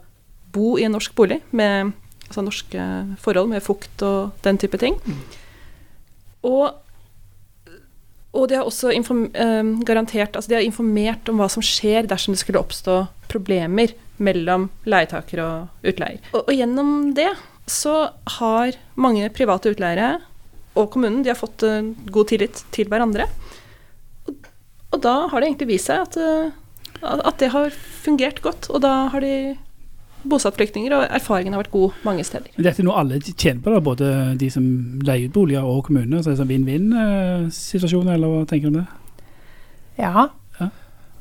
bo 0.53 0.75
i 0.77 0.85
en 0.85 0.93
norsk 0.93 1.15
bolig 1.17 1.39
med 1.55 1.93
altså 2.27 2.43
norske 2.45 2.87
forhold, 3.23 3.49
med 3.51 3.63
fukt 3.63 4.03
og 4.05 4.33
den 4.45 4.59
type 4.61 4.79
ting. 4.81 4.97
Og, 6.43 6.73
og 8.33 8.47
de 8.49 8.57
har 8.57 8.65
også 8.65 8.91
inform, 8.95 9.27
eh, 9.37 9.63
garantert 9.85 10.35
Altså 10.35 10.49
de 10.49 10.57
har 10.57 10.65
informert 10.65 11.29
om 11.29 11.37
hva 11.37 11.49
som 11.51 11.63
skjer 11.63 12.07
dersom 12.09 12.33
det 12.33 12.41
skulle 12.41 12.61
oppstå 12.61 13.03
problemer 13.29 13.93
mellom 14.17 14.69
leietaker 14.89 15.41
og 15.43 15.89
utleier. 15.89 16.21
Og, 16.33 16.47
og 16.47 16.53
gjennom 16.53 17.13
det 17.17 17.31
så 17.69 18.09
har 18.39 18.75
mange 18.99 19.29
private 19.33 19.71
utleiere 19.73 20.17
og 20.79 20.89
kommunen 20.93 21.21
de 21.23 21.31
har 21.31 21.39
fått 21.39 21.63
eh, 21.67 21.93
god 22.13 22.31
tillit 22.31 22.63
til 22.73 22.89
hverandre. 22.89 23.27
Og, 24.27 24.49
og 24.95 25.03
da 25.05 25.15
har 25.29 25.39
det 25.39 25.51
egentlig 25.51 25.75
vist 25.75 25.91
seg 25.91 26.07
at, 26.07 26.17
eh, 26.17 27.13
at 27.13 27.37
det 27.41 27.51
har 27.53 27.75
fungert 28.03 28.41
godt. 28.45 28.71
Og 28.73 28.81
da 28.85 28.93
har 29.13 29.23
de 29.23 29.53
bosatt 30.29 30.55
flyktninger, 30.55 30.93
og 30.95 31.03
erfaringen 31.11 31.53
har 31.55 31.63
vært 31.63 31.71
god 31.73 31.91
mange 32.07 32.23
steder. 32.23 32.51
Men 32.55 32.63
Dette 32.67 32.81
er 32.81 32.87
noe 32.87 32.99
alle 33.01 33.17
tjener 33.23 33.61
på, 33.65 33.73
da, 33.73 33.79
både 33.83 34.11
de 34.39 34.49
som 34.53 34.63
leier 35.03 35.27
ut 35.27 35.33
boliger 35.35 35.63
og 35.67 35.83
kommunene. 35.89 36.21
Så 36.23 36.31
det 36.31 36.39
er 36.39 36.43
en 36.45 36.53
vinn-vinn-situasjon, 36.53 38.11
eller 38.13 38.31
hva 38.31 38.45
tenker 38.49 38.69
du 38.69 38.77
om 38.77 38.79
det? 38.81 38.85
Ja. 39.99 40.27
Ja. 40.59 40.69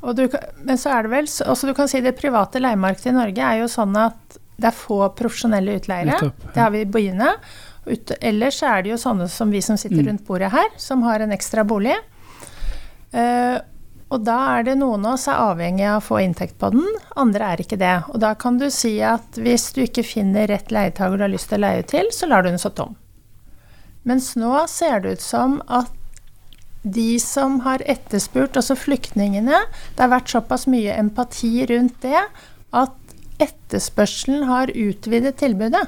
Og 0.03 0.17
du, 0.19 0.25
men 0.67 0.79
så 0.81 0.95
er 0.97 1.03
det 1.07 1.13
vel 1.13 1.27
også 1.29 1.69
du 1.69 1.75
kan 1.79 1.91
si 1.91 2.01
det 2.03 2.17
private 2.19 2.59
leiemarkedet 2.63 3.13
i 3.13 3.17
Norge 3.17 3.43
er 3.53 3.61
jo 3.63 3.69
sånn 3.71 3.95
at 4.01 4.39
det 4.63 4.71
er 4.71 4.77
få 4.77 5.01
profesjonelle 5.19 5.77
utleiere. 5.81 6.13
Nettopp. 6.13 6.49
Det 6.55 6.61
har 6.63 6.71
vi 6.75 6.81
i 6.85 6.89
byene. 6.99 7.33
Ut, 7.87 8.13
ellers 8.23 8.61
er 8.63 8.83
det 8.85 8.93
jo 8.93 8.99
sånne 9.03 9.27
som 9.31 9.51
vi 9.51 9.61
som 9.65 9.77
sitter 9.81 10.03
Mm. 10.03 10.09
rundt 10.13 10.27
bordet 10.27 10.53
her, 10.53 10.69
som 10.79 11.03
har 11.03 11.21
en 11.21 11.33
ekstra 11.35 11.65
bolig. 11.67 11.97
Eh, 13.13 13.59
og 14.13 14.27
da 14.27 14.37
er 14.59 14.67
det 14.67 14.75
noen 14.77 15.07
av 15.09 15.17
oss 15.17 15.25
er 15.31 15.41
avhengig 15.41 15.87
av 15.89 16.03
å 16.03 16.05
få 16.05 16.19
inntekt 16.21 16.59
på 16.61 16.69
den, 16.75 16.85
andre 17.17 17.53
er 17.55 17.63
ikke 17.65 17.79
det. 17.81 17.95
Og 18.13 18.21
da 18.21 18.35
kan 18.37 18.59
du 18.61 18.67
si 18.73 18.99
at 19.05 19.39
hvis 19.41 19.71
du 19.73 19.81
ikke 19.87 20.05
finner 20.05 20.51
rett 20.51 20.73
leietager 20.75 21.17
du 21.17 21.25
har 21.25 21.33
lyst 21.33 21.49
til 21.49 21.63
å 21.63 21.65
leie 21.65 21.87
til, 21.89 22.11
så 22.13 22.29
lar 22.29 22.45
du 22.45 22.51
den 22.51 22.61
stå 22.61 22.75
tom. 22.77 22.99
Mens 24.09 24.35
nå 24.37 24.53
ser 24.69 25.01
det 25.01 25.17
ut 25.17 25.25
som 25.25 25.61
at 25.71 25.91
de 26.83 27.15
som 27.23 27.61
har 27.63 27.83
etterspurt, 27.87 28.59
altså 28.59 28.75
flyktningene, 28.77 29.63
det 29.95 30.03
har 30.03 30.11
vært 30.11 30.33
såpass 30.35 30.67
mye 30.69 30.97
empati 30.99 31.63
rundt 31.71 32.03
det 32.03 32.25
at 32.75 33.17
etterspørselen 33.43 34.49
har 34.51 34.73
utvidet 34.75 35.39
tilbudet. 35.41 35.87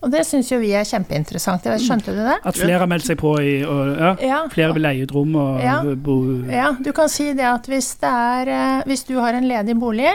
Og 0.00 0.10
det 0.12 0.22
syns 0.24 0.48
jo 0.48 0.58
vi 0.62 0.70
er 0.72 0.86
kjempeinteressant. 0.88 1.66
Skjønte 1.82 2.14
du 2.16 2.22
det? 2.24 2.38
At 2.48 2.56
flere 2.56 2.78
har 2.80 2.88
meldt 2.88 3.04
seg 3.10 3.18
på 3.20 3.34
i 3.44 3.58
og, 3.66 3.90
ja, 4.00 4.14
Ja. 4.24 4.38
Flere 4.52 4.72
vil 4.76 4.82
leie 4.86 5.04
ut 5.04 5.12
rom 5.12 5.34
og 5.36 5.60
Ja. 5.60 5.82
bo 5.94 6.16
Ja, 6.48 6.72
du 6.72 6.92
kan 6.96 7.08
si 7.12 7.32
det 7.34 7.44
at 7.44 7.66
hvis 7.68 7.94
det 8.00 8.08
er 8.08 8.48
eh, 8.48 8.82
Hvis 8.86 9.04
du 9.06 9.18
har 9.20 9.34
en 9.34 9.48
ledig 9.48 9.76
bolig, 9.78 10.14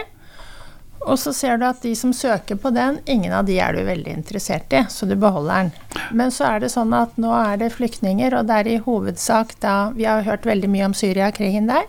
og 1.06 1.18
så 1.18 1.32
ser 1.32 1.56
du 1.60 1.64
at 1.68 1.80
de 1.82 1.94
som 1.94 2.10
søker 2.12 2.56
på 2.58 2.72
den, 2.74 2.98
ingen 3.06 3.32
av 3.32 3.44
de 3.46 3.60
er 3.62 3.72
du 3.76 3.84
veldig 3.84 4.10
interessert 4.16 4.72
i, 4.74 4.80
så 4.90 5.06
du 5.06 5.14
beholder 5.14 5.54
den. 5.68 5.72
Men 6.18 6.30
så 6.34 6.48
er 6.56 6.60
det 6.64 6.72
sånn 6.72 6.92
at 6.98 7.14
nå 7.16 7.30
er 7.30 7.56
det 7.60 7.68
flyktninger, 7.76 8.34
og 8.34 8.46
det 8.48 8.56
er 8.56 8.68
i 8.72 8.78
hovedsak 8.82 9.54
da 9.60 9.92
Vi 9.94 10.04
har 10.08 10.22
hørt 10.26 10.42
veldig 10.48 10.68
mye 10.72 10.84
om 10.88 10.94
Syria-krigen 10.94 11.68
der. 11.68 11.84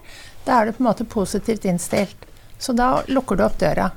Da 0.45 0.61
er 0.61 0.65
du 0.65 0.71
på 0.77 0.83
en 0.83 0.89
måte 0.91 1.03
positivt 1.09 1.65
innstilt. 1.65 2.15
Så 2.59 2.75
da 2.75 3.01
lukker 3.07 3.37
du 3.37 3.43
opp 3.45 3.57
døra. 3.57 3.89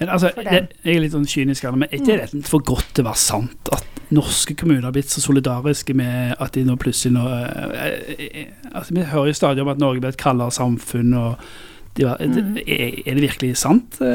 Men 0.00 0.08
altså, 0.14 0.30
det, 0.36 0.60
jeg 0.84 0.96
er 0.96 1.00
litt 1.02 1.14
sånn 1.14 1.26
kynisk, 1.26 1.62
det, 1.66 1.72
men 1.74 1.88
er 1.90 1.98
ikke 2.00 2.18
dette 2.20 2.42
for 2.48 2.62
godt 2.66 2.92
til 2.94 3.04
å 3.04 3.08
være 3.10 3.22
sant? 3.22 3.72
At 3.74 4.02
norske 4.14 4.54
kommuner 4.56 4.86
har 4.88 4.94
blitt 4.94 5.10
så 5.12 5.20
solidariske 5.20 5.94
med 5.98 6.36
at 6.40 6.54
de 6.54 6.62
nå 6.64 6.76
plutselig 6.80 7.16
nå 7.16 7.24
eh, 7.28 8.12
eh, 8.14 8.52
altså, 8.72 8.94
Vi 8.96 9.08
hører 9.10 9.32
jo 9.32 9.40
stadig 9.40 9.64
om 9.64 9.72
at 9.74 9.82
Norge 9.82 10.00
blir 10.04 10.14
et 10.14 10.20
kaldere 10.20 10.54
samfunn. 10.54 11.12
og 11.18 11.50
de 11.98 12.04
var, 12.06 12.16
Mm. 12.22 12.56
er, 12.62 13.02
er 13.10 13.14
det 13.16 13.22
virkelig 13.24 13.56
sant? 13.58 13.96
Eh, 14.00 14.06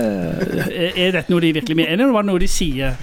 Er, 0.72 0.92
er 0.96 1.12
dette 1.18 1.30
noe 1.34 1.42
de 1.44 1.52
virkelig 1.54 1.75
mener, 1.75 1.98
eller 1.98 2.13
var 2.16 2.24
det 2.24 2.32
noe 2.32 2.40
de 2.40 2.48
sier? 2.48 2.96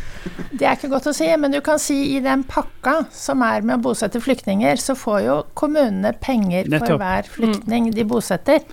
Det 0.57 0.65
er 0.65 0.73
ikke 0.77 0.89
godt 0.89 1.11
å 1.11 1.15
si, 1.17 1.29
men 1.37 1.53
du 1.53 1.61
kan 1.61 1.79
si 1.79 2.17
i 2.17 2.21
den 2.25 2.45
pakka 2.49 3.07
som 3.13 3.43
er 3.45 3.61
med 3.61 3.77
å 3.79 3.83
bosette 3.91 4.21
flyktninger, 4.25 4.81
så 4.81 4.97
får 4.97 5.21
jo 5.27 5.37
kommunene 5.55 6.15
penger 6.21 6.71
for 6.79 6.97
hver 6.97 7.29
flyktning 7.29 7.91
de 7.93 8.05
bosetter. 8.09 8.65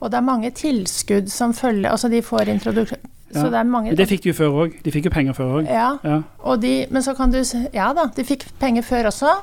Og 0.00 0.10
det 0.12 0.18
er 0.20 0.24
mange 0.24 0.50
tilskudd 0.56 1.28
som 1.28 1.52
følger 1.52 1.90
Altså 1.90 2.08
de 2.08 2.22
får 2.24 2.48
introduksjon 2.48 3.02
Ja. 3.30 3.40
Så 3.40 3.50
det 3.52 3.58
er 3.60 3.68
mange 3.70 3.92
Men 3.92 3.96
det 4.00 4.08
fikk 4.10 4.24
de 4.24 4.32
jo 4.32 4.34
før 4.34 4.56
òg. 4.64 4.78
De 4.82 4.90
fikk 4.90 5.06
jo 5.06 5.10
penger 5.14 5.36
før 5.36 5.50
òg. 5.60 5.68
Ja, 5.70 5.90
Ja. 6.02 6.22
de, 6.58 6.86
men 6.90 7.02
så 7.02 7.14
kan 7.16 7.30
du 7.30 7.42
Ja 7.72 7.92
da, 7.94 8.06
de 8.16 8.24
fikk 8.24 8.46
penger 8.58 8.82
før 8.82 9.10
også. 9.12 9.34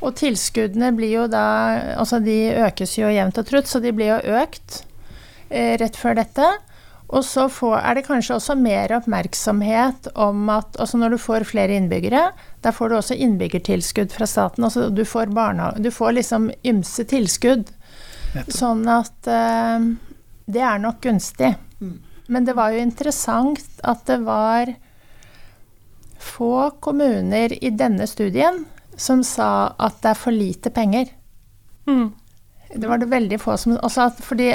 Og 0.00 0.14
tilskuddene 0.16 0.92
blir 0.96 1.12
jo 1.12 1.26
da 1.28 1.44
Altså 1.96 2.20
de 2.24 2.52
økes 2.66 2.98
jo 2.98 3.08
jevnt 3.08 3.38
og 3.38 3.46
trutt, 3.46 3.68
så 3.68 3.80
de 3.80 3.92
blir 3.92 4.12
jo 4.14 4.34
økt 4.40 4.82
eh, 5.50 5.76
rett 5.80 5.96
før 5.96 6.14
dette. 6.20 6.48
Og 7.10 7.24
så 7.26 7.48
får, 7.50 7.80
er 7.82 7.94
det 7.98 8.04
kanskje 8.06 8.36
også 8.36 8.54
mer 8.54 8.92
oppmerksomhet 8.94 10.12
om 10.14 10.44
at 10.54 10.76
altså 10.78 11.00
når 11.00 11.16
du 11.16 11.18
får 11.18 11.44
flere 11.48 11.74
innbyggere, 11.74 12.28
da 12.62 12.70
får 12.70 12.88
du 12.92 12.94
også 13.00 13.16
innbyggertilskudd 13.18 14.12
fra 14.14 14.28
staten. 14.30 14.64
Altså 14.64 14.90
du 14.94 15.02
får, 15.04 15.32
du 15.82 15.90
får 15.90 16.12
liksom 16.20 16.52
ymse 16.70 17.04
tilskudd. 17.10 17.72
Sånn 18.54 18.86
at 18.86 19.26
eh, 19.26 19.88
det 20.46 20.62
er 20.62 20.78
nok 20.78 21.00
gunstig. 21.02 21.56
Men 22.30 22.46
det 22.46 22.54
var 22.54 22.70
jo 22.70 22.82
interessant 22.84 23.82
at 23.82 24.04
det 24.06 24.20
var 24.22 24.70
få 26.20 26.70
kommuner 26.84 27.52
i 27.64 27.72
denne 27.74 28.06
studien 28.06 28.64
som 28.96 29.24
sa 29.24 29.72
at 29.80 29.98
det 30.04 30.12
er 30.12 30.18
for 30.20 30.36
lite 30.36 30.70
penger. 30.70 31.10
Mm. 31.88 32.12
Det 32.76 32.86
var 32.86 33.00
det 33.02 33.10
veldig 33.10 33.40
få 33.42 33.56
som 33.58 33.74
altså 33.80 34.06
at 34.10 34.20
Fordi 34.22 34.52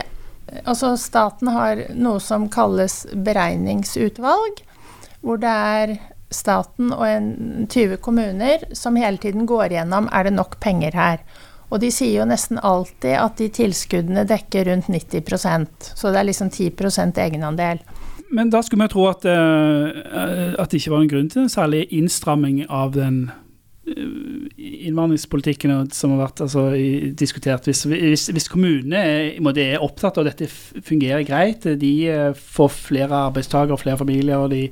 altså 0.63 0.94
staten 1.01 1.50
har 1.51 1.82
noe 1.98 2.22
som 2.24 2.46
kalles 2.53 3.01
beregningsutvalg, 3.12 4.62
hvor 5.25 5.41
det 5.41 5.51
er 5.51 5.96
staten 6.32 6.94
og 6.94 7.03
en 7.08 7.67
20 7.67 7.98
kommuner 8.05 8.63
som 8.77 8.96
hele 9.00 9.17
tiden 9.22 9.48
går 9.50 9.74
gjennom 9.74 10.08
er 10.13 10.27
det 10.27 10.36
nok 10.38 10.60
penger 10.63 10.96
her. 10.96 11.20
Og 11.74 11.82
de 11.82 11.90
sier 11.94 12.20
jo 12.20 12.28
nesten 12.30 12.60
alltid 12.62 13.18
at 13.18 13.40
de 13.42 13.50
tilskuddene 13.54 14.26
dekker 14.30 14.70
rundt 14.70 14.90
90% 14.92 15.94
så 15.96 16.12
det 16.12 16.22
er 16.22 16.30
liksom 16.30 16.52
10% 16.54 17.22
egenandel. 17.26 17.82
Men 18.36 18.52
da 18.54 18.62
skulle 18.66 18.86
vi 18.86 18.94
tro 18.94 19.08
at, 19.10 19.26
eh, 19.30 20.54
at 20.58 20.70
det 20.72 20.82
ikke 20.82 20.94
var 20.94 21.04
en 21.04 21.10
grunn 21.12 21.32
til 21.32 21.46
en 21.46 21.52
særlig 21.52 21.86
innstramming 21.94 22.64
av 22.74 22.96
den 22.96 23.20
eh, 23.88 24.50
innvandringspolitikken 24.90 25.92
som 25.94 26.16
har 26.16 26.26
vært 26.26 26.44
altså, 26.48 26.68
diskutert. 27.18 27.70
Hvis, 27.70 27.86
hvis, 27.90 28.28
hvis 28.34 28.50
kommunene 28.52 29.02
er, 29.02 29.62
er 29.62 29.86
opptatt 29.86 30.18
av 30.18 30.26
at 30.26 30.34
dette 30.42 30.50
fungerer 30.86 31.26
greit, 31.28 31.68
de 31.82 31.94
eh, 32.10 32.30
får 32.58 32.74
flere 32.74 33.26
arbeidstakere 33.30 33.78
og 33.78 33.84
flere 33.86 34.02
familier, 34.02 34.42
og 34.42 34.54
de 34.54 34.68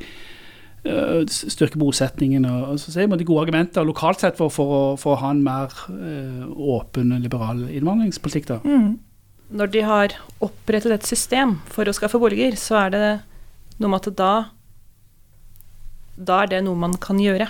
eh, 0.86 1.24
s- 1.28 1.46
bosettingen, 1.80 2.46
og 2.46 2.80
så 2.80 2.92
ser 2.92 3.08
man 3.08 3.18
de 3.20 3.26
gode 3.28 3.46
argumenter 3.48 3.86
lokalt 3.88 4.20
sett 4.24 4.38
for, 4.38 4.50
for, 4.54 4.66
å, 4.66 4.82
for 5.00 5.16
å 5.16 5.20
ha 5.22 5.32
en 5.32 5.44
mer 5.44 5.72
eh, 5.90 6.46
åpen, 6.54 7.14
liberal 7.24 7.66
innvandringspolitikk. 7.70 8.48
da. 8.48 8.60
Mm. 8.64 9.00
Når 9.54 9.72
de 9.74 9.82
har 9.86 10.16
opprettet 10.42 10.92
et 10.96 11.06
system 11.06 11.60
for 11.70 11.86
å 11.86 11.94
skaffe 11.94 12.18
boliger, 12.20 12.56
så 12.58 12.80
er 12.86 12.90
det 12.96 13.06
noe 13.80 13.90
med 13.92 14.08
at 14.08 14.16
da 14.18 14.32
Da 16.18 16.44
er 16.44 16.48
det 16.52 16.64
noe 16.66 16.78
man 16.78 16.94
kan 17.02 17.18
gjøre. 17.22 17.48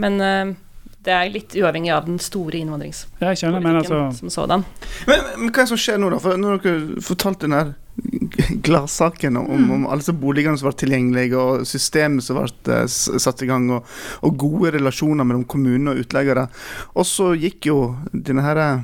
Men 0.00 0.20
eh, 0.20 0.54
Det 1.04 1.12
er 1.12 1.28
litt 1.34 1.52
uavhengig 1.60 1.90
av 1.92 2.06
den 2.06 2.18
store 2.22 2.56
innvandringspolitikken 2.62 3.58
men 3.62 3.76
altså 3.82 3.98
som 4.16 4.30
sådan. 4.32 4.64
Men, 5.06 5.24
men 5.36 5.50
hva 5.50 5.60
er 5.60 5.66
det 5.66 5.72
som 5.74 5.80
skjer 5.80 5.98
nå, 6.00 6.08
da? 6.14 6.20
For 6.24 6.40
Når 6.40 6.62
dere 6.64 7.02
fortalte 7.04 7.44
den 7.44 7.56
her 7.58 7.74
gladsaken 8.64 9.36
om, 9.36 9.50
Mm. 9.64 9.70
om 9.70 9.86
alle 9.86 10.00
disse 10.02 10.12
boligene 10.16 10.58
som 10.58 10.66
var 10.70 10.78
tilgjengelige, 10.80 11.36
og 11.38 11.66
systemet 11.68 12.24
som 12.24 12.40
ble 12.40 12.74
eh, 12.80 12.86
satt 12.88 13.42
i 13.44 13.46
gang, 13.50 13.68
og, 13.70 13.84
og 14.24 14.36
gode 14.40 14.72
relasjoner 14.78 15.24
mellom 15.28 15.44
kommune 15.44 15.92
og 15.92 16.00
utleiere, 16.02 16.48
og 16.94 17.06
så 17.06 17.34
gikk 17.38 17.68
jo 17.70 17.78
denne 18.12 18.42
her 18.42 18.56
eh, 18.64 18.82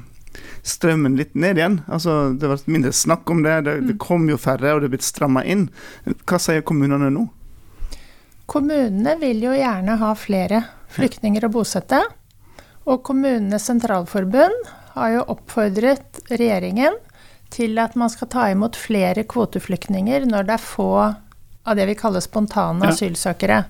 strømmen 0.62 1.16
litt 1.18 1.34
ned 1.34 1.58
igjen. 1.58 1.80
Altså, 1.88 2.36
Det 2.38 2.48
ble 2.52 2.60
mindre 2.76 2.92
snakk 2.94 3.28
om 3.30 3.42
det, 3.42 3.64
det, 3.66 3.78
det 3.88 3.98
kom 3.98 4.28
jo 4.30 4.36
færre, 4.38 4.74
og 4.76 4.80
det 4.84 4.90
er 4.90 4.96
blitt 4.98 5.08
stramma 5.08 5.42
inn. 5.44 5.70
Hva 6.28 6.38
sier 6.38 6.62
kommunene 6.62 7.10
nå? 7.10 7.26
Kommunene 8.50 9.14
vil 9.20 9.44
jo 9.44 9.52
gjerne 9.54 9.94
ha 10.00 10.10
flere 10.18 10.64
flyktninger 10.90 11.44
å 11.46 11.52
bosette. 11.54 12.00
Og 12.90 13.02
Kommunenes 13.06 13.68
sentralforbund 13.68 14.70
har 14.96 15.12
jo 15.14 15.26
oppfordret 15.36 16.18
regjeringen 16.32 16.96
til 17.54 17.78
at 17.82 17.94
man 17.98 18.10
skal 18.10 18.30
ta 18.30 18.48
imot 18.50 18.78
flere 18.78 19.22
kvoteflyktninger 19.30 20.26
når 20.26 20.48
det 20.48 20.56
er 20.56 20.64
få 20.64 20.88
av 21.00 21.76
det 21.78 21.86
vi 21.90 21.94
kaller 21.98 22.22
spontane 22.24 22.82
Ja. 22.86 22.90
asylsøkere. 22.90 23.64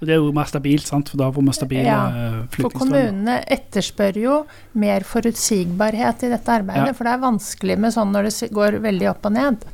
og 0.00 0.06
Det 0.06 0.14
er 0.14 0.20
jo 0.20 0.32
mer 0.32 0.44
stabilt, 0.48 0.86
sant, 0.86 1.08
for 1.10 1.18
da 1.18 1.30
får 1.30 1.44
vi 1.44 1.52
stabile 1.52 1.84
Ja, 1.84 2.06
eh, 2.08 2.46
For 2.50 2.70
kommunene 2.70 3.44
etterspør 3.46 4.16
jo 4.16 4.46
mer 4.74 5.00
forutsigbarhet 5.00 6.22
i 6.24 6.28
dette 6.28 6.48
arbeidet, 6.48 6.86
Ja. 6.88 6.92
for 6.92 7.04
det 7.04 7.12
er 7.12 7.18
vanskelig 7.18 7.78
med 7.78 7.92
sånn 7.92 8.10
når 8.12 8.22
det 8.24 8.50
går 8.52 8.80
veldig 8.80 9.10
opp 9.10 9.26
og 9.26 9.32
ned. 9.32 9.64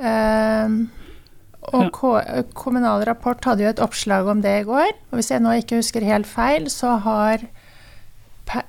Ehm, 0.00 0.88
og 1.62 1.82
Ja. 2.02 2.42
Kommunal 2.54 3.04
Rapport 3.06 3.44
hadde 3.44 3.62
jo 3.62 3.68
et 3.70 3.80
oppslag 3.80 4.26
om 4.28 4.40
det 4.42 4.60
i 4.60 4.64
går, 4.64 4.90
og 5.10 5.18
hvis 5.18 5.30
jeg 5.30 5.40
nå 5.40 5.50
ikke 5.60 5.76
husker 5.78 6.02
helt 6.04 6.26
feil, 6.26 6.66
så 6.70 6.98
har 7.00 7.38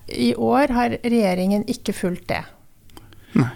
i 0.07 0.33
år 0.37 0.71
har 0.71 0.89
regjeringen 1.03 1.65
ikke 1.67 1.93
fulgt 1.93 2.27
det. 2.29 2.43
Men 3.33 3.49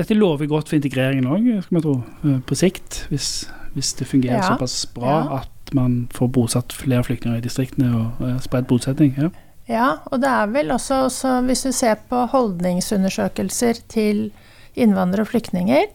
dette 0.00 0.14
lover 0.16 0.46
godt 0.48 0.68
for 0.70 0.76
integreringen 0.78 1.26
òg, 1.26 1.62
skal 1.64 1.76
vi 1.76 1.82
tro, 1.82 1.96
eh, 2.24 2.38
på 2.46 2.54
sikt. 2.56 3.06
Hvis, 3.10 3.48
hvis 3.74 3.92
det 3.98 4.06
fungerer 4.06 4.36
Ja. 4.38 4.56
såpass 4.56 4.86
bra 4.94 5.16
Ja. 5.24 5.36
at 5.42 5.74
man 5.74 6.08
får 6.14 6.28
bosatt 6.32 6.72
flere 6.72 7.02
flyktninger 7.04 7.38
i 7.38 7.40
distriktene 7.40 7.90
og 7.94 8.26
eh, 8.28 8.38
spredt 8.40 8.66
bosetting. 8.68 9.14
Ja. 9.18 9.28
Ja, 9.68 9.96
og 10.12 10.20
det 10.20 10.28
er 10.30 10.46
vel 10.46 10.68
også, 10.70 11.04
også 11.10 11.44
hvis 11.44 11.62
du 11.64 11.72
ser 11.72 11.96
på 12.08 12.26
holdningsundersøkelser 12.30 13.80
til 13.88 14.30
innvandrere 14.76 15.20
og 15.22 15.26
flyktninger, 15.28 15.86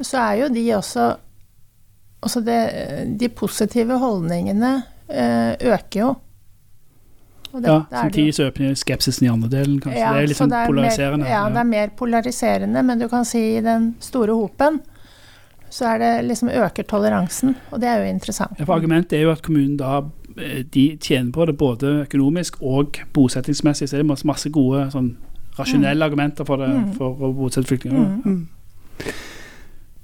så 0.00 0.16
er 0.18 0.32
jo 0.42 0.48
de 0.54 0.70
også 0.72 1.16
Altså 2.22 2.40
det, 2.44 3.18
de 3.20 3.28
positive 3.28 3.98
holdningene 4.02 4.72
eh, 5.08 5.54
øker 5.60 6.00
jo. 6.00 6.16
Ja, 7.52 7.60
det 7.60 7.68
jo- 7.70 7.84
Samtidig 7.90 8.34
så 8.34 8.48
øker 8.50 8.74
skepsisen 8.76 9.24
i 9.26 9.30
andre 9.32 9.48
delen, 9.48 9.78
kanskje. 9.80 10.12
det 10.12 10.22
er 10.22 10.26
litt 10.26 10.36
sånn 10.36 10.50
det 10.52 10.58
er 10.58 10.66
polariserende. 10.68 11.24
Mer, 11.24 11.30
ja, 11.32 11.44
det 11.48 11.56
er 11.62 11.64
mer 11.64 11.88
polariserende, 11.96 12.82
men 12.84 12.98
du 12.98 13.08
kan 13.08 13.24
si 13.24 13.38
i 13.56 13.60
den 13.64 13.94
store 14.00 14.34
hopen 14.36 14.80
så 15.70 15.84
er 15.94 15.98
det 15.98 16.12
liksom 16.28 16.48
øker 16.48 16.82
toleransen, 16.88 17.54
og 17.72 17.80
det 17.80 17.88
er 17.88 18.02
jo 18.04 18.10
interessant. 18.12 18.58
Ja, 18.58 18.64
for 18.64 18.74
Argumentet 18.74 19.12
er 19.18 19.22
jo 19.22 19.30
at 19.32 19.42
kommunen 19.42 19.76
da 19.76 20.02
eh, 20.38 20.62
de 20.64 20.96
tjener 21.00 21.32
på 21.32 21.46
det 21.46 21.56
både 21.58 22.06
økonomisk 22.06 22.56
og 22.62 22.98
bosettingsmessig. 23.12 23.88
Så 23.88 23.96
det 23.96 24.00
er 24.04 24.24
masse, 24.26 24.48
gode 24.50 24.90
sånn, 24.92 25.16
rasjonelle 25.58 26.04
argumenter 26.04 26.44
for, 26.46 26.56
det, 26.56 26.68
Mm. 26.68 26.94
for 26.96 27.14
å 27.14 27.32
bosette 27.34 27.66
flyktninger. 27.66 28.22
Mm. 28.24 28.46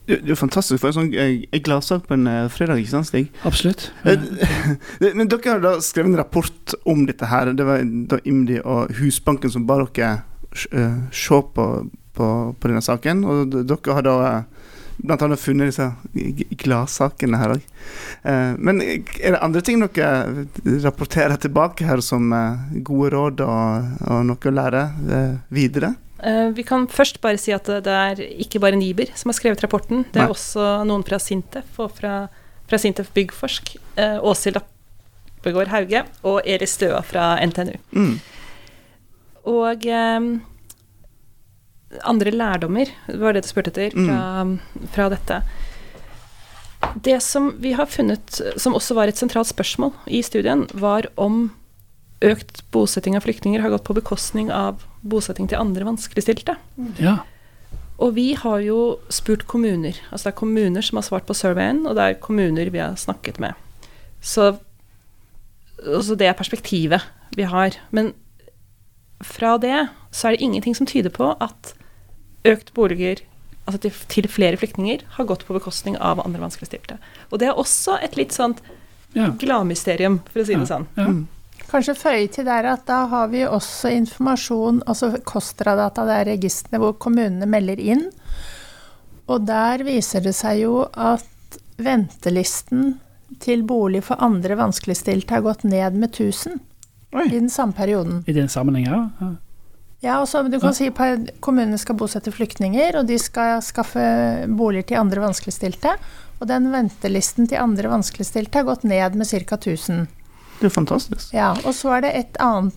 Det, 0.07 0.19
er 0.21 0.33
jo 0.35 0.37
fantastisk 0.37 0.83
for 0.83 0.91
en 0.91 0.97
sånn 0.99 1.13
eh, 1.17 1.61
gladsak 1.65 2.09
på 2.09 2.17
en 2.17 2.29
eh, 2.29 2.47
fredag, 2.53 2.83
ikke 2.83 2.93
sant, 2.93 3.09
Stig? 3.09 3.31
Absolutt. 3.49 3.87
Ja. 4.05 4.19
Men 5.17 5.31
dere 5.33 5.57
har 5.57 5.65
da 5.65 5.75
skrevet 5.85 6.13
en 6.13 6.21
rapport 6.21 6.77
om 6.91 7.07
dette 7.09 7.29
her. 7.31 7.55
Det 7.57 7.65
var 7.67 7.85
da 8.11 8.21
IMDi 8.29 8.61
og 8.61 8.93
Husbanken 8.99 9.55
som 9.55 9.65
ba 9.69 9.81
dere 9.87 10.11
eh, 10.71 10.99
se 11.09 11.41
på, 11.57 11.69
på, 12.17 12.29
på 12.53 12.71
denne 12.71 12.85
saken. 12.85 13.25
Og 13.25 13.57
dere 13.57 13.97
har 13.97 14.05
da 14.05 14.19
eh, 14.29 14.71
blant 15.05 15.25
annet 15.27 15.41
funnet 15.41 15.73
disse 15.73 15.89
gladsakene 16.63 17.41
her 17.41 17.57
òg. 17.57 17.65
Men 18.63 18.79
er 18.85 19.35
det 19.35 19.41
andre 19.43 19.63
ting 19.65 19.83
dere 19.83 20.45
rapporterer 20.85 21.41
tilbake 21.41 21.89
her 21.89 22.05
som 22.05 22.33
eh, 22.33 22.81
gode 22.87 23.11
råd 23.17 23.45
og, 23.49 23.93
og 24.07 24.25
noe 24.29 24.51
å 24.53 24.55
lære 24.61 24.87
eh, 25.19 25.35
videre? 25.55 25.95
Eh, 26.23 26.49
Vi 26.55 26.63
kan 26.63 26.87
først 26.87 27.21
bare 27.21 27.39
si 27.39 27.53
at 27.53 27.65
det 27.65 27.87
er 27.87 28.21
ikke 28.39 28.61
bare 28.63 28.77
Niber 28.79 29.11
som 29.19 29.31
har 29.33 29.39
skrevet 29.39 29.63
rapporten. 29.65 30.05
Det 30.13 30.21
Nei. 30.21 30.27
er 30.29 30.35
også 30.35 30.85
noen 30.87 31.05
fra 31.07 31.19
Sintef 31.19 31.79
og 31.83 31.91
fra, 31.99 32.29
fra 32.69 32.79
Sintef 32.79 33.11
Byggforsk. 33.15 33.77
eh, 33.97 34.19
Åshild 34.23 34.61
Appegård 34.61 35.69
Hauge 35.69 36.05
og 36.23 36.41
Eris 36.47 36.73
Støa 36.79 37.03
fra 37.03 37.35
NTNU. 37.45 37.77
Mm. 37.93 38.21
Og 39.45 39.87
eh, 39.87 40.21
andre 42.03 42.31
lærdommer, 42.33 42.89
var 43.21 43.33
det 43.37 43.45
du 43.45 43.49
spurte 43.49 43.71
etter, 43.71 43.91
fra, 43.95 44.47
fra 44.95 45.09
dette. 45.13 45.43
Det 47.05 47.19
som 47.23 47.53
vi 47.63 47.73
har 47.73 47.87
funnet, 47.87 48.41
som 48.61 48.75
også 48.75 48.95
var 48.97 49.09
et 49.09 49.17
sentralt 49.21 49.49
spørsmål 49.49 49.93
i 50.07 50.23
studien, 50.27 50.67
var 50.75 51.07
om 51.17 51.53
økt 52.25 52.63
bosetting 52.73 53.17
av 53.17 53.23
flyktninger 53.27 53.61
har 53.61 53.71
gått 53.75 53.85
på 53.85 53.95
bekostning 53.97 54.51
av 54.53 54.83
bosetting 55.05 55.49
til 55.51 55.61
andre 55.61 55.87
vanskeligstilte. 55.87 56.57
Ja. 56.99 57.19
Og 58.03 58.15
vi 58.17 58.33
har 58.39 58.59
jo 58.65 58.79
spurt 59.13 59.47
kommuner. 59.47 59.99
Altså 60.11 60.29
det 60.29 60.33
er 60.33 60.41
kommuner 60.41 60.83
som 60.83 60.99
har 60.99 61.07
svart 61.07 61.29
på 61.29 61.37
surveyen, 61.37 61.85
og 61.87 61.97
det 61.99 62.05
er 62.05 62.21
kommuner 62.23 62.71
vi 62.73 62.83
har 62.83 62.97
snakket 62.99 63.39
med. 63.43 63.55
Så 64.25 64.57
altså 65.85 66.17
det 66.19 66.27
er 66.27 66.39
perspektivet 66.39 67.05
vi 67.37 67.47
har. 67.47 67.77
Men 67.91 68.13
fra 69.23 69.57
det 69.59 69.89
så 70.11 70.29
er 70.29 70.37
det 70.37 70.45
ingenting 70.45 70.77
som 70.77 70.87
tyder 70.87 71.13
på 71.15 71.35
at 71.41 71.75
økt 72.45 72.75
boliger 72.75 73.23
altså 73.65 73.81
til, 73.87 73.95
til 74.13 74.29
flere 74.29 74.59
flyktninger 74.61 75.05
har 75.17 75.29
gått 75.29 75.47
på 75.47 75.57
bekostning 75.57 75.97
av 75.97 76.21
andre 76.25 76.43
vanskeligstilte. 76.43 76.99
Og 77.31 77.41
det 77.41 77.49
er 77.49 77.61
også 77.61 77.97
et 78.05 78.19
litt 78.19 78.35
sånt 78.35 78.61
ja. 79.15 79.31
gladmysterium, 79.41 80.21
for 80.33 80.43
å 80.43 80.49
si 80.49 80.59
det 80.59 80.69
sånn. 80.69 80.89
ja. 80.99 81.09
Kanskje 81.71 81.95
føye 81.99 82.27
til 82.31 82.47
der 82.47 82.69
at 82.71 82.85
da 82.89 83.05
har 83.11 83.31
vi 83.33 83.45
også 83.47 83.91
informasjon, 83.97 84.83
altså 84.87 85.15
KOSTRA-data, 85.27 86.05
det 86.07 86.19
er 86.19 86.31
registrene 86.35 86.81
hvor 86.83 86.97
kommunene 87.01 87.49
melder 87.51 87.81
inn. 87.81 88.05
Og 89.27 89.47
der 89.49 89.85
viser 89.87 90.25
det 90.25 90.35
seg 90.37 90.61
jo 90.67 90.83
at 90.93 91.59
ventelisten 91.81 92.99
til 93.43 93.65
bolig 93.67 94.05
for 94.07 94.21
andre 94.23 94.57
vanskeligstilte 94.61 95.35
har 95.35 95.47
gått 95.47 95.65
ned 95.67 95.97
med 95.97 96.13
1000 96.13 96.61
Oi. 97.15 97.25
i 97.27 97.39
den 97.39 97.51
samme 97.51 97.73
perioden. 97.73 98.23
I 98.27 98.37
den 98.37 98.49
sammenheng. 98.53 98.87
Ja. 98.87 99.33
Ja, 100.05 100.19
og 100.21 100.29
så 100.29 100.43
du 100.45 100.59
kan 100.61 100.75
si 100.77 100.91
at 100.91 101.31
Kommunene 101.41 101.79
skal 101.81 101.97
bosette 101.97 102.33
flyktninger, 102.35 102.99
og 103.01 103.09
de 103.09 103.17
skal 103.19 103.63
skaffe 103.65 104.03
boliger 104.53 104.91
til 104.91 105.01
andre 105.01 105.23
vanskeligstilte. 105.23 105.95
Og 106.43 106.51
den 106.51 106.69
ventelisten 106.75 107.49
til 107.49 107.63
andre 107.63 107.89
vanskeligstilte 107.89 108.61
har 108.61 108.69
gått 108.69 108.85
ned 108.85 109.17
med 109.17 109.31
ca. 109.31 109.57
1000. 109.57 110.05
Det 110.61 110.69
er 110.71 110.75
fantastisk. 110.75 111.33
Ja, 111.35 111.53
og 111.65 111.75
så 111.75 111.97
er 111.97 112.05
det 112.07 112.13
et 112.21 112.37
annet, 112.43 112.73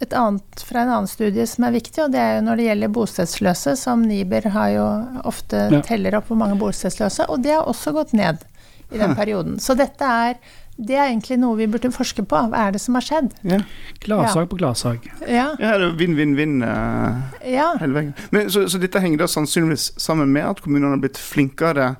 et 0.00 0.14
annet 0.16 0.62
fra 0.64 0.80
en 0.86 0.88
annen 0.94 1.10
studie 1.10 1.44
som 1.46 1.66
er 1.68 1.74
viktig, 1.76 1.98
og 2.06 2.12
det 2.14 2.20
er 2.22 2.38
jo 2.38 2.44
når 2.46 2.56
det 2.62 2.68
gjelder 2.70 2.94
bostedsløse, 2.96 3.74
som 3.76 4.06
Niber 4.08 4.46
har 4.54 4.70
jo 4.72 4.86
ofte 5.28 5.66
Ja. 5.74 5.80
teller 5.84 6.16
opp 6.16 6.30
hvor 6.30 6.38
mange 6.40 6.56
bostedsløse, 6.60 7.26
og 7.28 7.42
det 7.44 7.52
har 7.58 7.68
også 7.68 7.92
gått 7.92 8.12
ned 8.16 8.38
i 8.92 8.98
den 8.98 9.14
perioden. 9.14 9.58
Så 9.60 9.76
dette 9.78 10.02
er, 10.02 10.34
det 10.80 10.96
er 10.96 11.10
egentlig 11.10 11.36
noe 11.38 11.54
vi 11.58 11.66
burde 11.70 11.90
forske 11.92 12.24
på. 12.26 12.40
Hva 12.50 12.64
er 12.68 12.72
det 12.72 12.80
som 12.80 12.96
har 12.96 13.04
skjedd? 13.04 13.28
Ja. 13.46 13.58
Gladsak 14.00 14.48
på 14.50 14.56
gladsak. 14.58 15.04
Ja, 15.28 15.50
Ja, 15.60 15.76
det 15.78 15.90
er 15.90 15.96
vinn-vinn-vinn 16.00 16.62
eh, 16.64 17.52
ja. 17.52 17.68
hele 17.78 17.92
veien. 17.94 18.14
Men, 18.32 18.48
så, 18.50 18.64
så 18.72 18.80
dette 18.82 18.98
henger 19.04 19.18
da 19.18 19.28
sannsynligvis 19.30 19.92
sammen 20.00 20.32
med 20.32 20.48
at 20.48 20.62
kommunene 20.64 20.96
har 20.96 21.02
blitt 21.04 21.18
flinkere 21.20 21.96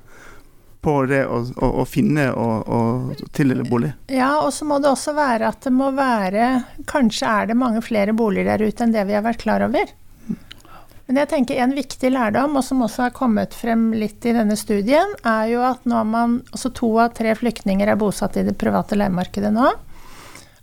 på 0.81 0.95
det 1.09 1.21
å, 1.29 1.41
å, 1.55 1.71
å 1.81 1.85
finne 1.85 2.27
og, 2.33 2.67
og 2.67 3.23
tildele 3.35 3.65
bolig? 3.67 3.91
Ja, 4.11 4.33
og 4.41 4.51
så 4.55 4.65
må 4.67 4.79
det 4.81 4.89
også 4.91 5.13
være 5.17 5.51
at 5.53 5.61
det 5.67 5.73
må 5.75 5.91
være 5.95 6.51
Kanskje 6.89 7.29
er 7.29 7.51
det 7.51 7.57
mange 7.59 7.83
flere 7.85 8.15
boliger 8.17 8.55
der 8.55 8.71
ute 8.71 8.85
enn 8.85 8.95
det 8.95 9.05
vi 9.09 9.17
har 9.17 9.25
vært 9.25 9.43
klar 9.43 9.65
over. 9.67 9.93
Men 11.11 11.19
jeg 11.19 11.27
tenker 11.27 11.57
en 11.59 11.73
viktig 11.75 12.07
lærdom, 12.13 12.53
og 12.55 12.63
som 12.63 12.85
også 12.85 13.01
har 13.03 13.15
kommet 13.15 13.55
frem 13.57 13.89
litt 13.91 14.23
i 14.23 14.31
denne 14.31 14.55
studien, 14.55 15.09
er 15.27 15.49
jo 15.51 15.63
at 15.67 15.83
når 15.83 16.05
man 16.07 16.37
Altså 16.53 16.71
to 16.71 16.87
av 17.03 17.11
tre 17.17 17.33
flyktninger 17.35 17.89
er 17.91 17.99
bosatt 17.99 18.37
i 18.39 18.45
det 18.47 18.55
private 18.59 18.95
leiemarkedet 18.95 19.51
nå. 19.51 19.73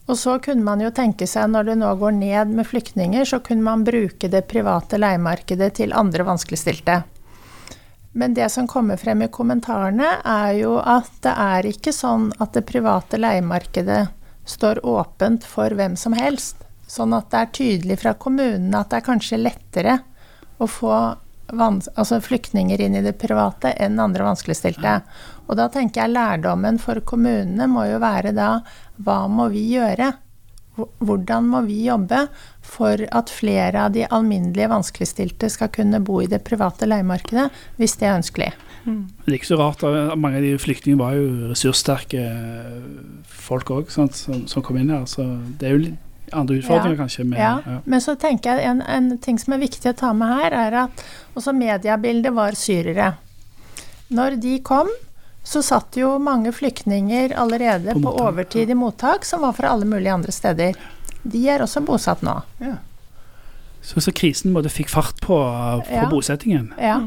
Og 0.08 0.16
så 0.16 0.38
kunne 0.40 0.64
man 0.64 0.80
jo 0.80 0.88
tenke 0.94 1.28
seg, 1.28 1.50
når 1.52 1.68
det 1.68 1.76
nå 1.82 1.90
går 2.00 2.16
ned 2.16 2.54
med 2.56 2.64
flyktninger, 2.64 3.28
så 3.28 3.42
kunne 3.44 3.66
man 3.66 3.84
bruke 3.84 4.30
det 4.32 4.46
private 4.48 4.96
leiemarkedet 4.96 5.74
til 5.82 5.92
andre 5.92 6.24
vanskeligstilte. 6.24 7.02
Men 8.18 8.34
det 8.34 8.48
som 8.50 8.66
kommer 8.66 8.98
frem 8.98 9.22
i 9.22 9.28
kommentarene, 9.30 10.08
er 10.26 10.56
jo 10.58 10.72
at 10.82 11.10
det 11.22 11.34
er 11.38 11.68
ikke 11.70 11.92
sånn 11.94 12.32
at 12.42 12.56
det 12.56 12.64
private 12.66 13.20
leiemarkedet 13.20 14.08
står 14.48 14.80
åpent 14.82 15.46
for 15.46 15.70
hvem 15.78 15.94
som 15.96 16.16
helst. 16.18 16.64
Sånn 16.90 17.14
at 17.14 17.28
det 17.30 17.38
er 17.38 17.54
tydelig 17.60 18.00
fra 18.02 18.16
kommunene 18.18 18.80
at 18.80 18.90
det 18.90 18.98
er 18.98 19.06
kanskje 19.06 19.38
lettere 19.38 19.98
å 20.58 20.66
få 20.66 20.92
altså 21.48 22.18
flyktninger 22.20 22.80
inn 22.82 22.98
i 22.98 23.04
det 23.06 23.14
private 23.22 23.70
enn 23.78 24.00
andre 24.02 24.26
vanskeligstilte. 24.26 24.98
Og 25.46 25.54
da 25.60 25.68
tenker 25.72 26.02
jeg 26.02 26.16
lærdommen 26.16 26.82
for 26.82 26.98
kommunene 27.06 27.70
må 27.70 27.86
jo 27.86 28.02
være 28.02 28.34
da 28.34 28.56
hva 28.98 29.20
må 29.30 29.46
vi 29.54 29.62
gjøre? 29.76 30.10
Hvor- 30.78 30.88
Hvordan 31.02 31.48
må 31.50 31.60
vi 31.66 31.80
jobbe 31.88 32.28
for 32.62 33.02
at 33.10 33.30
flere 33.34 33.74
av 33.88 33.92
de 33.92 34.04
alminnelige 34.06 34.68
vanskeligstilte 34.70 35.50
skal 35.50 35.68
kunne 35.74 35.98
bo 36.04 36.20
i 36.22 36.26
det 36.30 36.44
private 36.46 36.86
leiemarkedet, 36.86 37.50
hvis 37.80 37.96
det 37.98 38.06
er 38.08 38.18
ønskelig? 38.20 38.52
Det 38.86 39.28
er 39.34 39.34
ikke 39.36 39.50
så 39.50 39.58
rart, 39.58 39.82
mange 40.16 40.38
av 40.38 40.42
de 40.46 40.54
flyktningene 40.56 41.02
var 41.02 41.16
jo 41.18 41.48
ressurssterke 41.50 42.22
folk 43.28 43.68
òg, 43.74 43.90
som, 43.92 44.08
som 44.46 44.62
kom 44.64 44.78
inn 44.80 44.92
her. 44.94 45.04
Så 45.10 45.26
det 45.58 45.68
er 45.68 45.74
jo 45.76 45.90
andre 46.32 46.58
utfordringer, 46.60 46.96
Ja. 46.96 47.02
kanskje. 47.02 47.24
Med, 47.26 47.38
Ja, 47.38 47.60
ja. 47.66 47.78
men 47.84 48.00
så 48.00 48.14
tenker 48.16 48.56
jeg 48.56 48.64
en, 48.70 48.82
en 48.82 49.18
ting 49.18 49.38
som 49.38 49.52
er 49.54 49.58
viktig 49.64 49.90
å 49.92 49.96
ta 49.96 50.12
med 50.12 50.28
her, 50.28 50.52
er 50.52 50.74
at 50.84 51.04
også 51.36 51.52
mediebildet 51.56 52.32
var 52.34 52.52
syrere. 52.52 53.14
Når 54.10 54.40
de 54.40 54.58
kom, 54.60 54.88
så 55.48 55.62
satt 55.64 55.96
jo 55.96 56.10
mange 56.20 56.52
flyktninger 56.52 57.32
allerede 57.32 57.94
På 57.96 58.02
på, 58.04 58.10
overtid 58.26 58.70
i 58.70 58.74
mottak, 58.76 59.24
som 59.24 59.40
var 59.40 59.54
fra 59.56 59.70
alle 59.72 59.86
mulige 59.88 60.12
andre 60.12 60.32
steder. 60.32 60.76
De 61.22 61.40
er 61.48 61.62
også 61.64 61.80
bosatt 61.80 62.20
nå. 62.26 62.34
Ja. 62.60 62.74
Så, 63.80 64.02
så 64.04 64.12
krisen 64.12 64.52
både 64.52 64.68
fikk 64.68 64.90
fart 64.92 65.16
på, 65.24 65.38
på 65.86 65.94
Ja. 65.94 66.08
bosettingen. 66.10 66.72
Ja. 66.76 66.98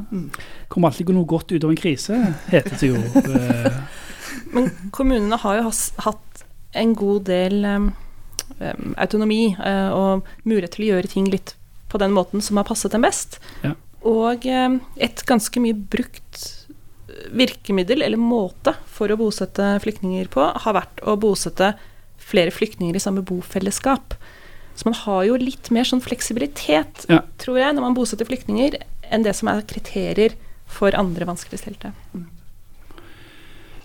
Kommer 0.71 0.89
alltid 0.89 1.11
noe 1.13 1.27
godt 1.29 1.51
ut 1.51 1.63
av 1.63 1.69
en 1.69 1.77
krise, 1.77 2.17
heter 2.49 2.77
det 2.79 2.89
jo. 2.89 3.01
Men 4.55 4.71
kommunene 4.95 5.37
har 5.43 5.59
jo 5.59 5.73
hatt 6.07 6.41
en 6.73 6.95
god 6.97 7.27
del 7.27 7.65
em, 7.67 7.91
autonomi 8.97 9.51
uh, 9.59 9.91
og 9.91 10.31
mulighet 10.47 10.79
til 10.79 10.87
å 10.87 10.89
gjøre 10.95 11.11
ting 11.13 11.29
litt 11.29 11.53
på 11.91 11.99
den 12.01 12.15
måten 12.15 12.41
som 12.41 12.57
har 12.57 12.65
passet 12.65 12.95
dem 12.95 13.05
best. 13.05 13.37
Ja. 13.61 13.75
Og 14.07 14.47
um, 14.49 14.79
et 14.97 15.21
ganske 15.29 15.61
mye 15.61 15.77
brukt 15.77 16.41
virkemiddel 17.31 18.01
eller 18.05 18.17
måte 18.17 18.73
for 18.91 19.11
å 19.13 19.17
bosette 19.19 19.79
flyktninger 19.83 20.27
på, 20.33 20.45
har 20.65 20.73
vært 20.77 21.01
å 21.07 21.17
bosette 21.19 21.73
flere 22.21 22.51
flyktninger 22.53 22.95
i 22.95 22.99
samme 23.03 23.23
bofellesskap. 23.25 24.13
Så 24.75 24.85
man 24.87 24.93
har 25.03 25.25
jo 25.27 25.35
litt 25.37 25.69
mer 25.71 25.83
sånn 25.83 26.01
fleksibilitet, 26.01 27.05
Ja. 27.09 27.21
tror 27.37 27.57
jeg, 27.59 27.75
når 27.75 27.81
man 27.81 27.93
bosetter 27.97 28.25
flyktninger, 28.25 28.79
enn 29.11 29.23
det 29.23 29.35
som 29.35 29.47
er 29.49 29.61
kriterier 29.67 30.33
for 30.65 30.91
andre 30.95 31.25
vanskeligstilte. 31.25 31.91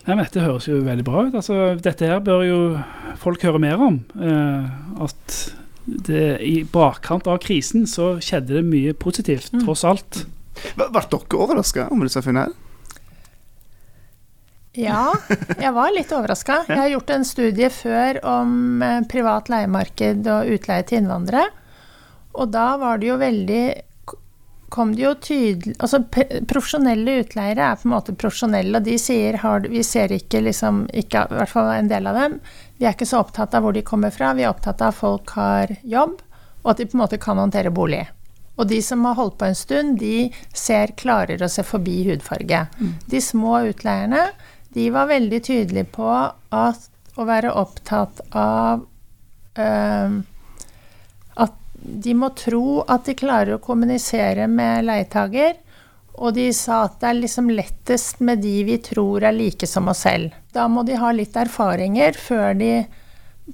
Nei, 0.07 0.15
men 0.15 0.23
Dette 0.23 0.39
høres 0.39 0.67
jo 0.69 0.77
veldig 0.85 1.03
bra 1.03 1.25
ut. 1.27 1.33
Altså, 1.35 1.75
dette 1.83 2.07
her 2.07 2.21
bør 2.23 2.45
jo 2.47 2.59
folk 3.19 3.41
høre 3.43 3.59
mer 3.59 3.75
om. 3.83 3.97
Eh, 4.15 4.69
at 5.03 5.53
det, 5.87 6.39
i 6.41 6.63
bakkant 6.63 7.27
av 7.27 7.41
krisen 7.43 7.83
så 7.87 8.13
skjedde 8.23 8.55
det 8.55 8.63
mye 8.65 8.93
positivt, 8.93 9.51
Mm. 9.51 9.65
tross 9.65 9.83
alt. 9.83 10.25
Ble 10.77 10.87
dere 10.89 11.19
overraska 11.37 11.91
over 11.91 12.03
disse 12.07 12.21
funnene? 12.23 12.45
her? 12.47 12.53
Ja, 14.77 15.13
jeg 15.57 15.73
var 15.73 15.93
litt 15.95 16.11
overraska. 16.13 16.63
Jeg 16.67 16.77
har 16.77 16.91
gjort 16.91 17.13
en 17.15 17.25
studie 17.25 17.69
før 17.73 18.19
om 18.27 18.83
eh, 18.85 18.99
privat 19.09 19.49
leiemarked 19.49 20.27
og 20.29 20.51
utleie 20.53 20.85
til 20.85 21.01
innvandrere. 21.01 21.47
Og 22.37 22.51
da 22.53 22.75
var 22.77 22.99
det 23.01 23.09
jo 23.09 23.17
veldig 23.21 23.65
kom 24.69 24.91
det 24.95 25.03
jo 25.03 25.13
tydelig 25.23 25.77
Altså 25.79 26.01
profesjonelle 26.11 27.21
utleiere 27.21 27.69
er 27.71 27.77
på 27.79 27.87
en 27.87 27.93
måte 27.93 28.15
profesjonelle, 28.19 28.77
og 28.77 28.83
de 28.85 28.97
sier 28.99 29.39
har, 29.41 29.63
vi 29.71 29.83
ser 29.85 30.11
ikke 30.11 30.41
liksom 30.43 30.85
ikke, 30.91 31.23
I 31.31 31.39
hvert 31.39 31.53
fall 31.53 31.71
en 31.71 31.91
del 31.91 32.09
av 32.11 32.19
dem. 32.19 32.37
Vi 32.77 32.85
er 32.85 32.95
ikke 32.95 33.07
så 33.07 33.21
opptatt 33.23 33.55
av 33.55 33.63
hvor 33.63 33.75
de 33.75 33.85
kommer 33.87 34.13
fra, 34.13 34.33
vi 34.37 34.43
er 34.45 34.51
opptatt 34.51 34.83
av 34.83 34.91
at 34.91 34.99
folk 34.99 35.33
har 35.39 35.71
jobb, 35.87 36.19
og 36.63 36.71
at 36.73 36.81
de 36.81 36.89
på 36.89 36.97
en 36.97 37.03
måte 37.05 37.21
kan 37.21 37.39
håndtere 37.39 37.71
bolig. 37.73 38.03
Og 38.57 38.67
de 38.67 38.81
som 38.81 39.05
har 39.05 39.15
holdt 39.19 39.37
på 39.39 39.47
en 39.47 39.55
stund, 39.55 39.99
de 40.01 40.27
ser 40.51 40.95
klarer 40.97 41.41
å 41.45 41.49
se 41.49 41.63
forbi 41.63 42.01
hudfarge. 42.09 42.63
De 43.07 43.21
små 43.21 43.59
utleierne, 43.69 44.27
de 44.77 44.89
var 44.93 45.09
veldig 45.09 45.39
tydelige 45.43 45.89
på 45.89 46.07
at 46.13 46.89
å 47.17 47.25
være 47.25 47.53
opptatt 47.57 48.21
av 48.37 48.83
øhm, 49.57 50.19
at 51.41 51.55
de 51.81 52.13
må 52.13 52.29
tro 52.37 52.83
at 52.85 53.09
de 53.09 53.17
klarer 53.17 53.55
å 53.55 53.63
kommunisere 53.63 54.45
med 54.51 54.85
leietager, 54.85 55.57
og 56.17 56.33
de 56.37 56.47
sa 56.53 56.83
at 56.85 57.01
det 57.01 57.09
er 57.09 57.19
liksom 57.23 57.49
lettest 57.53 58.21
med 58.25 58.41
de 58.45 58.55
vi 58.69 58.77
tror 58.85 59.25
er 59.25 59.33
like 59.37 59.69
som 59.69 59.89
oss 59.89 60.05
selv. 60.05 60.33
Da 60.53 60.65
må 60.69 60.85
de 60.85 60.97
ha 60.97 61.11
litt 61.13 61.35
erfaringer 61.37 62.17
før 62.17 62.53
de 62.57 62.71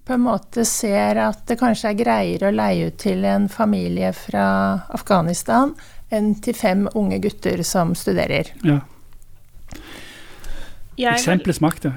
på 0.03 0.15
en 0.15 0.23
måte 0.25 0.63
ser 0.65 1.19
at 1.23 1.43
det 1.47 1.59
kanskje 1.59 1.91
er 1.91 1.99
greiere 1.99 2.49
å 2.49 2.55
leie 2.55 2.87
ut 2.89 2.99
til 3.03 3.23
en 3.29 3.47
familie 3.51 4.11
fra 4.15 4.47
Afghanistan 4.95 5.75
enn 6.13 6.33
til 6.43 6.55
fem 6.57 6.87
unge 6.95 7.19
gutter 7.23 7.63
som 7.67 7.93
studerer. 7.95 8.51
Ja. 8.65 8.79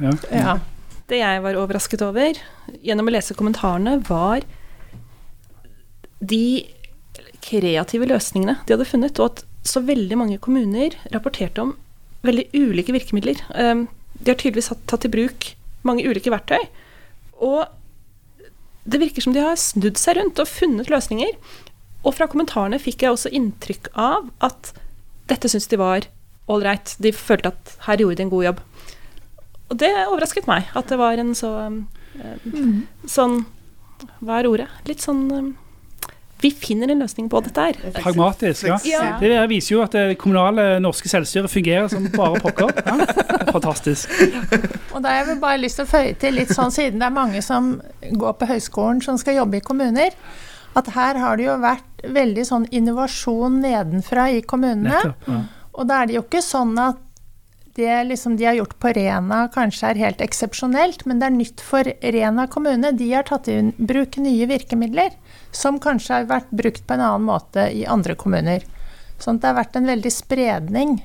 Var- 0.01 0.13
makt, 0.13 0.31
ja. 0.33 0.47
Ja. 0.57 0.59
Det 1.07 1.19
jeg 1.21 1.43
var 1.43 1.55
overrasket 1.55 2.03
over 2.03 2.39
gjennom 2.83 3.07
å 3.07 3.13
lese 3.15 3.35
kommentarene, 3.39 4.01
var 4.09 4.43
de 6.21 6.67
kreative 7.45 8.09
løsningene 8.11 8.57
de 8.67 8.75
hadde 8.75 8.89
funnet, 8.89 9.21
og 9.21 9.31
at 9.31 9.45
så 9.67 9.83
veldig 9.87 10.17
mange 10.19 10.39
kommuner 10.43 10.97
rapporterte 11.13 11.63
om 11.63 11.77
veldig 12.27 12.49
ulike 12.55 12.95
virkemidler. 12.95 13.39
Um, 13.55 13.89
De 14.17 14.33
har 14.33 14.39
tydeligvis 14.41 14.73
tatt 14.89 15.05
i 15.05 15.13
bruk 15.13 15.51
mange 15.85 16.07
ulike 16.09 16.33
verktøy. 16.33 16.63
Og 17.45 17.67
det 18.87 19.01
virker 19.03 19.23
som 19.23 19.35
de 19.35 19.43
har 19.45 19.59
snudd 19.61 19.99
seg 20.01 20.17
rundt 20.17 20.41
og 20.41 20.49
funnet 20.49 20.89
løsninger. 20.89 21.37
Og 22.07 22.15
fra 22.17 22.29
kommentarene 22.31 22.79
fikk 22.81 23.05
jeg 23.05 23.13
også 23.13 23.33
inntrykk 23.35 23.91
av 23.93 24.31
at 24.47 24.73
dette 25.29 25.51
syns 25.51 25.69
de 25.69 25.79
var 25.81 26.07
ålreit. 26.49 26.97
De 27.03 27.13
følte 27.13 27.53
at 27.53 27.77
her 27.89 28.03
gjorde 28.03 28.21
de 28.21 28.27
en 28.27 28.33
god 28.33 28.45
jobb. 28.51 28.65
Og 29.67 29.79
det 29.83 29.91
overrasket 30.07 30.47
meg, 30.47 30.69
at 30.79 30.91
det 30.91 30.99
var 31.01 31.19
en 31.19 31.35
så 31.35 31.53
um, 31.67 31.79
um, 32.23 32.83
Sånn 33.11 33.41
Hva 34.23 34.39
er 34.39 34.47
ordet? 34.47 34.69
Litt 34.87 35.03
sånn 35.03 35.25
um, 35.33 35.49
Vi 36.43 36.53
finner 36.55 36.93
en 36.93 37.03
løsning 37.03 37.27
på 37.33 37.41
dette 37.43 37.65
her. 37.65 37.81
Pragmatisk. 37.97 38.69
ja. 38.69 38.77
Ja. 38.87 39.01
Det 39.19 39.33
der 39.33 39.49
viser 39.51 39.75
jo 39.75 39.83
at 39.83 39.97
det 39.97 40.19
kommunale 40.23 40.77
norske 40.85 41.11
selvstyret 41.11 41.51
fungerer 41.51 41.89
som 41.91 42.07
bare 42.15 42.43
pokker. 42.45 42.71
Ja. 42.87 42.95
Er 43.47 43.53
fantastisk. 43.53 44.11
Og 44.95 45.01
da 45.03 45.13
har 45.17 45.31
jeg 45.31 45.41
bare 45.41 45.59
lyst 45.61 45.81
til 45.81 45.87
å 45.87 45.91
føye 45.91 46.15
til 46.21 46.37
litt 46.39 46.53
sånn, 46.55 46.71
siden 46.75 47.01
det 47.01 47.09
er 47.09 47.15
mange 47.15 47.41
som 47.45 47.77
går 48.21 48.37
på 48.39 48.49
høyskolen 48.51 49.01
som 49.05 49.19
skal 49.21 49.39
jobbe 49.41 49.59
i 49.59 49.65
kommuner, 49.65 50.15
at 50.77 50.91
her 50.93 51.19
har 51.21 51.39
det 51.41 51.47
jo 51.47 51.57
vært 51.63 52.05
veldig 52.17 52.45
sånn 52.45 52.67
innovasjon 52.75 53.61
nedenfra 53.65 54.29
i 54.37 54.43
kommunene. 54.45 54.93
Nettopp. 54.93 55.31
Ja. 55.33 55.41
Og 55.77 55.87
da 55.89 56.03
er 56.03 56.09
det 56.11 56.17
jo 56.19 56.25
ikke 56.25 56.43
sånn 56.45 56.77
at 56.81 57.03
det 57.77 57.93
liksom 58.09 58.39
de 58.41 58.47
har 58.49 58.55
gjort 58.57 58.79
på 58.81 58.89
Rena 58.97 59.43
kanskje 59.53 59.91
er 59.91 59.99
helt 60.01 60.23
eksepsjonelt, 60.25 61.03
men 61.05 61.19
det 61.21 61.27
er 61.29 61.35
nytt 61.35 61.61
for 61.61 61.85
Rena 62.01 62.47
kommune. 62.49 62.93
De 62.97 63.11
har 63.13 63.27
tatt 63.29 63.51
i 63.53 63.59
bruk 63.77 64.17
nye 64.25 64.47
virkemidler 64.49 65.13
som 65.53 65.77
kanskje 65.85 66.15
har 66.23 66.31
vært 66.31 66.49
brukt 66.57 66.87
på 66.89 66.97
en 66.97 67.03
annen 67.05 67.27
måte 67.29 67.67
i 67.77 67.85
andre 67.85 68.17
kommuner. 68.17 68.65
Sånn 69.21 69.37
at 69.37 69.45
det 69.45 69.51
har 69.51 69.59
vært 69.59 69.77
en 69.77 69.91
veldig 69.93 70.13
spredning 70.13 70.97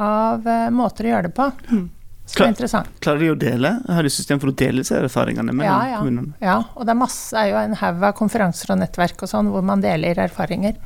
av 0.00 0.48
eh, 0.48 0.70
måter 0.72 1.04
å 1.04 1.12
gjøre 1.12 1.28
det 1.28 1.34
på. 1.36 1.50
Som 1.68 2.38
Klar. 2.38 2.46
er 2.46 2.52
interessant. 2.54 2.88
Klarer 3.04 3.20
de 3.20 3.30
å 3.34 3.36
dele? 3.36 3.74
Har 3.84 4.08
de 4.08 4.12
system 4.12 4.40
for 4.40 4.48
å 4.54 4.56
dele 4.56 4.84
seg 4.88 5.04
erfaringene 5.04 5.52
mellom 5.52 5.68
Ja, 5.68 5.92
ja. 5.92 6.00
kommunene? 6.00 6.32
Ja, 6.40 6.56
og 6.72 6.88
det 6.88 6.94
er 6.96 7.00
masse, 7.04 7.36
er 7.36 7.50
jo 7.52 7.60
en 7.60 7.76
haug 7.82 8.08
av 8.08 8.16
konferanser 8.16 8.72
og 8.72 8.80
nettverk 8.80 9.26
og 9.26 9.28
sånn 9.30 9.52
hvor 9.52 9.64
man 9.68 9.84
deler 9.84 10.24
erfaringer. 10.24 10.80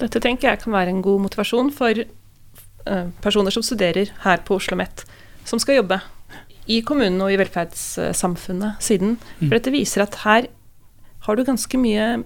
Dette 0.00 0.20
tenker 0.20 0.48
jeg 0.50 0.60
kan 0.64 0.72
være 0.74 0.88
en 0.94 1.02
god 1.02 1.20
motivasjon 1.28 1.70
for 1.74 1.94
eh, 2.02 3.06
personer 3.22 3.54
som 3.54 3.62
studerer 3.62 4.10
her 4.24 4.42
på 4.44 4.56
Oslo 4.58 4.74
OsloMet, 4.74 5.04
som 5.46 5.58
skal 5.62 5.76
jobbe 5.82 6.00
i 6.66 6.80
kommunen 6.82 7.20
og 7.22 7.30
i 7.32 7.36
velferdssamfunnet 7.36 8.80
siden. 8.82 9.18
Mm. 9.38 9.48
For 9.48 9.54
dette 9.58 9.72
viser 9.74 10.02
at 10.06 10.14
her 10.24 10.48
har 11.26 11.36
du 11.36 11.44
ganske 11.44 11.78
mye 11.80 12.24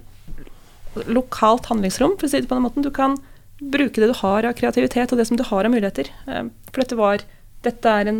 lokalt 1.07 1.67
handlingsrom, 1.69 2.15
for 2.19 2.27
å 2.27 2.31
si 2.31 2.39
det 2.41 2.49
på 2.49 2.57
den 2.57 2.65
måten. 2.65 2.83
Du 2.83 2.89
kan 2.91 3.17
bruke 3.59 3.99
det 4.01 4.09
du 4.11 4.15
har 4.21 4.47
av 4.47 4.55
kreativitet, 4.57 5.11
og 5.13 5.19
det 5.19 5.27
som 5.29 5.37
du 5.39 5.43
har 5.43 5.67
av 5.67 5.71
muligheter. 5.73 6.09
Eh, 6.27 6.43
For 6.71 6.81
dette 6.83 6.97
var 6.99 7.19
Dette 7.61 7.83
er 7.91 8.07
en 8.07 8.19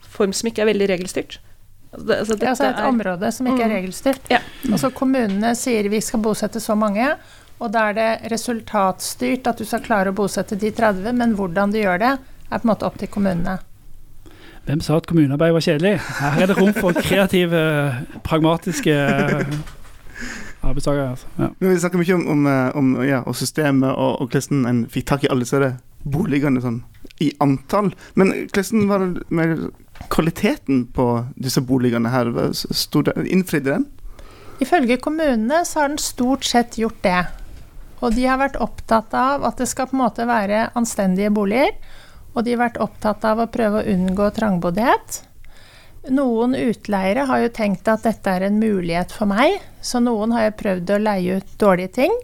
form 0.00 0.32
som 0.32 0.48
ikke 0.48 0.62
er 0.64 0.70
veldig 0.70 0.86
regelstyrt. 0.88 1.34
Altså, 1.92 2.06
det- 2.08 2.16
altså, 2.20 2.34
Det 2.38 2.42
er 2.42 2.50
altså 2.54 2.64
et 2.70 2.78
er- 2.78 2.88
område 2.88 3.32
som 3.34 3.46
ikke 3.46 3.60
er 3.64 3.68
Mm. 3.68 3.74
regelstyrt. 3.76 4.20
Ja. 4.30 4.38
Altså, 4.72 4.90
kommunene 4.90 5.54
sier 5.54 5.86
vi 5.90 6.00
skal 6.00 6.20
bosette 6.20 6.56
så 6.58 6.74
mange, 6.74 7.18
og 7.58 7.72
da 7.74 7.88
er 7.90 7.96
det 7.96 8.32
resultatstyrt 8.32 9.48
at 9.50 9.58
du 9.58 9.66
skal 9.66 9.82
klare 9.84 10.12
å 10.12 10.16
bosette 10.16 10.58
de 10.58 10.70
30, 10.74 11.10
men 11.18 11.34
hvordan 11.38 11.74
du 11.74 11.80
gjør 11.80 12.02
det, 12.02 12.12
er 12.48 12.60
på 12.60 12.64
en 12.64 12.70
måte 12.70 12.86
opp 12.86 12.98
til 13.00 13.10
kommunene. 13.12 13.58
Hvem 14.68 14.82
sa 14.84 14.98
at 15.00 15.08
kommunearbeid 15.08 15.54
var 15.56 15.64
kjedelig? 15.64 15.94
Her 16.20 16.42
er 16.44 16.50
det 16.50 16.58
rom 16.58 16.74
for 16.76 16.96
kreative, 16.96 17.60
pragmatiske 18.26 18.94
arbeidstakere. 20.68 21.10
Altså. 21.10 21.26
Ja. 21.38 21.48
Men 21.58 21.70
Vi 21.70 21.80
snakker 21.80 22.02
mye 22.02 22.14
om, 22.14 22.26
om, 22.34 22.46
eh, 22.46 22.76
om 22.76 22.90
ja, 23.06 23.22
og 23.24 23.36
systemet 23.36 23.90
og, 23.90 24.20
og 24.20 24.28
hvordan 24.32 24.66
en 24.68 24.82
fikk 24.92 25.08
tak 25.08 25.24
i 25.24 25.30
alle 25.32 25.46
disse 25.46 25.72
boligene 26.04 26.60
sånn, 26.62 26.82
i 27.24 27.32
antall. 27.42 27.90
Men 28.14 28.34
hvordan 28.52 28.88
var 28.90 29.04
det 29.04 29.24
med 29.34 29.68
kvaliteten 30.12 30.84
på 30.94 31.08
disse 31.40 31.64
boligene 31.64 32.12
her? 32.12 32.30
Innfridde 33.24 33.72
den? 33.72 33.88
Ifølge 34.60 34.98
kommunene 35.00 35.64
så 35.66 35.84
har 35.84 35.92
den 35.92 36.02
stort 36.02 36.44
sett 36.46 36.78
gjort 36.78 37.00
det. 37.06 37.24
Og 38.00 38.14
de 38.14 38.26
har 38.28 38.38
vært 38.40 38.58
opptatt 38.62 39.14
av 39.16 39.46
at 39.48 39.58
det 39.58 39.68
skal 39.70 39.88
på 39.90 39.96
en 39.96 40.04
måte 40.04 40.26
være 40.28 40.68
anstendige 40.78 41.32
boliger. 41.34 41.72
Og 42.34 42.44
de 42.44 42.54
har 42.54 42.62
vært 42.68 42.80
opptatt 42.82 43.24
av 43.26 43.42
å 43.42 43.50
prøve 43.50 43.80
å 43.80 43.94
unngå 43.94 44.30
trangboddhet. 44.36 45.22
Noen 46.14 46.54
utleiere 46.54 47.26
har 47.28 47.42
jo 47.42 47.52
tenkt 47.52 47.88
at 47.90 48.06
dette 48.06 48.32
er 48.32 48.46
en 48.46 48.60
mulighet 48.60 49.12
for 49.12 49.28
meg, 49.28 49.58
så 49.82 50.00
noen 50.00 50.32
har 50.32 50.46
jo 50.46 50.58
prøvd 50.60 50.92
å 50.94 51.00
leie 51.02 51.38
ut 51.40 51.56
dårlige 51.60 51.94
ting. 51.98 52.14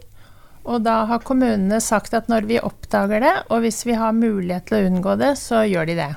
Og 0.65 0.81
da 0.85 1.03
har 1.09 1.25
kommunene 1.27 1.77
sagt 1.83 2.15
at 2.17 2.29
når 2.31 2.47
vi 2.49 2.61
oppdager 2.63 3.21
det, 3.21 3.33
og 3.51 3.65
hvis 3.65 3.83
vi 3.85 3.97
har 3.99 4.15
mulighet 4.17 4.69
til 4.69 4.79
å 4.79 4.87
unngå 4.89 5.17
det, 5.21 5.35
så 5.37 5.61
gjør 5.67 5.91
de 5.91 5.97
det. 5.99 6.13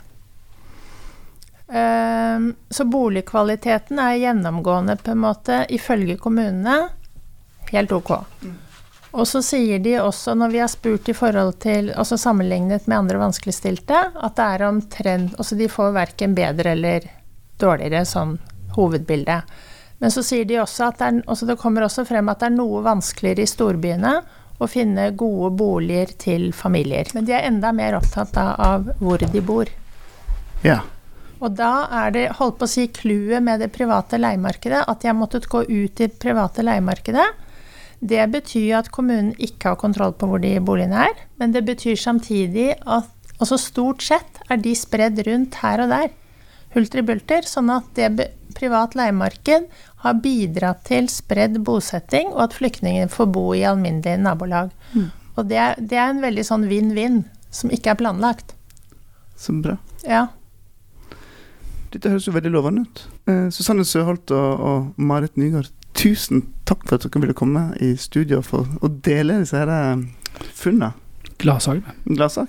Ehm, 1.68 2.54
Så 2.70 2.86
boligkvaliteten 2.88 3.98
er 3.98 4.22
gjennomgående, 4.22 4.96
på 4.96 5.10
en 5.10 5.20
måte, 5.26 5.66
ifølge 5.68 6.16
kommunene, 6.16 6.88
helt 7.72 7.92
ok. 7.92 8.14
Og 9.16 9.24
så 9.28 9.40
sier 9.44 9.80
de 9.80 9.94
også, 10.02 10.34
når 10.36 10.52
vi 10.52 10.60
har 10.60 10.68
spurt 10.68 11.08
i 11.08 11.16
forhold 11.16 11.54
til, 11.64 11.92
altså 11.96 12.18
sammenlignet 12.20 12.86
med 12.86 12.98
andre 12.98 13.22
vanskeligstilte, 13.22 14.02
at 14.12 14.36
det 14.36 14.48
er 14.54 14.66
omtrent 14.68 15.38
Altså 15.38 15.56
de 15.56 15.68
får 15.72 15.94
verken 15.96 16.36
bedre 16.36 16.74
eller 16.76 17.08
dårligere 17.58 18.04
sånn 18.06 18.36
hovedbilde. 18.76 19.40
Men 19.98 20.12
så 20.14 20.22
sier 20.22 20.44
de 20.46 20.60
også 20.62 20.90
at 20.90 21.00
det, 21.00 21.06
er, 21.08 21.22
altså 21.26 21.48
det 21.48 21.58
kommer 21.58 21.86
også 21.86 22.04
frem 22.06 22.28
at 22.30 22.42
det 22.42 22.50
er 22.50 22.58
noe 22.58 22.84
vanskeligere 22.84 23.42
i 23.42 23.50
storbyene 23.50 24.12
å 24.58 24.68
finne 24.70 25.08
gode 25.18 25.50
boliger 25.58 26.12
til 26.18 26.52
familier. 26.54 27.08
Men 27.14 27.26
de 27.26 27.34
er 27.34 27.48
enda 27.48 27.72
mer 27.74 27.96
opptatt 27.98 28.34
da 28.36 28.52
av 28.58 28.92
hvor 29.00 29.22
de 29.22 29.42
bor. 29.42 29.70
Ja. 30.66 30.82
Og 31.38 31.54
da 31.54 31.86
er 32.04 32.14
det, 32.14 32.24
holdt 32.38 32.58
på 32.58 32.66
å 32.66 32.70
si, 32.70 32.88
clouet 32.94 33.42
med 33.42 33.62
det 33.62 33.70
private 33.74 34.18
leiemarkedet, 34.18 34.82
at 34.90 35.02
de 35.02 35.10
har 35.10 35.18
måttet 35.18 35.46
gå 35.50 35.62
ut 35.66 36.00
i 36.02 36.08
det 36.08 36.18
private 36.18 36.64
leiemarkedet. 36.66 37.26
Det 38.00 38.22
betyr 38.30 38.78
at 38.78 38.90
kommunen 38.94 39.32
ikke 39.42 39.72
har 39.72 39.80
kontroll 39.80 40.14
på 40.14 40.28
hvor 40.30 40.42
de 40.42 40.54
boligene 40.62 41.08
er, 41.08 41.22
men 41.40 41.54
det 41.54 41.64
betyr 41.66 41.98
samtidig 41.98 42.72
at 42.86 43.10
også 43.42 43.58
stort 43.58 44.02
sett 44.06 44.40
er 44.50 44.60
de 44.62 44.74
spredd 44.78 45.18
rundt 45.26 45.58
her 45.62 45.82
og 45.82 45.92
der, 45.92 46.10
hulter 46.74 47.02
i 47.02 47.06
bulter, 47.06 47.46
sånn 47.48 47.70
at 47.74 47.88
det 47.96 48.28
privat 48.58 48.94
leiemarked 48.98 49.68
har 50.04 50.20
bidratt 50.22 50.84
til 50.88 51.08
spredd 51.10 51.58
bosetting, 51.66 52.32
og 52.34 52.48
at 52.48 52.56
flyktninger 52.58 53.10
får 53.12 53.30
bo 53.34 53.46
i 53.56 53.64
alminnelige 53.66 54.18
nabolag. 54.22 54.74
Og 55.38 55.46
det 55.50 55.58
er, 55.62 55.78
det 55.78 55.98
er 55.98 56.12
en 56.12 56.22
veldig 56.22 56.44
sånn 56.46 56.66
vinn-vinn, 56.70 57.22
som 57.54 57.70
ikke 57.74 57.94
er 57.94 58.00
planlagt. 58.00 58.54
Så 59.38 59.54
bra. 59.54 59.76
Ja. 60.02 60.26
Dette 61.92 62.10
høres 62.12 62.26
jo 62.28 62.34
veldig 62.34 62.52
lovende 62.52 62.84
ut. 62.84 63.04
Eh, 63.30 63.46
Susanne 63.54 63.86
Søholt 63.86 64.34
og, 64.34 64.64
og 64.70 65.00
Marit 65.00 65.38
Nygaard, 65.40 65.70
tusen 65.98 66.44
takk 66.68 66.84
for 66.86 66.98
at 66.98 67.06
dere 67.08 67.22
ville 67.24 67.36
komme 67.36 67.68
i 67.82 67.92
studio 67.98 68.40
for 68.46 68.68
å 68.84 68.90
dele 69.02 69.40
disse 69.42 69.58
her 69.58 69.70
eh, 69.72 70.04
funnene. 70.54 70.92
Gladsagen. 71.38 71.84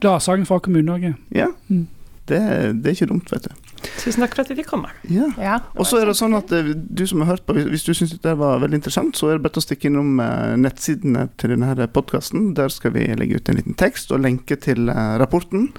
Gladsagen 0.02 0.46
fra 0.50 0.58
Kommune-Norge. 0.66 1.16
Ja. 1.36 1.50
Mm. 1.70 1.88
Det, 2.30 2.38
det 2.84 2.90
er 2.92 2.96
ikke 2.96 3.08
dumt, 3.10 3.30
vet 3.34 3.48
du. 3.50 3.54
Tusen 4.02 4.22
takk 4.22 4.36
for 4.36 4.44
at 4.44 4.50
vi 4.52 4.58
fikk 4.60 4.68
komme. 4.70 4.90
Ja. 5.10 5.30
ja. 5.42 5.56
Og 5.80 5.88
så 5.90 5.98
er 6.02 6.10
det 6.10 6.16
sånn 6.20 6.36
at 6.38 6.52
eh, 6.54 6.72
du 6.76 7.04
som 7.10 7.22
har 7.24 7.32
hørt 7.36 7.46
på, 7.48 7.56
hvis- 7.58 7.86
du 7.88 7.94
syns 7.98 8.14
dette 8.14 8.34
var 8.38 8.60
veldig 8.62 8.80
interessant, 8.82 9.18
så 9.18 9.30
er 9.32 9.38
det 9.40 9.46
bare 9.48 9.62
å 9.62 9.66
stikke 9.66 9.90
innom 9.90 10.20
eh, 10.22 10.54
nettsidene 10.62 11.28
til 11.42 11.54
denne 11.56 11.88
podkasten. 11.94 12.52
Der 12.58 12.70
skal 12.74 12.94
vi 12.98 13.08
legge 13.18 13.40
ut 13.42 13.50
en 13.50 13.58
liten 13.62 13.78
tekst 13.80 14.14
og 14.14 14.22
lenke 14.26 14.58
til 14.62 14.90
rapporten, 15.22 15.70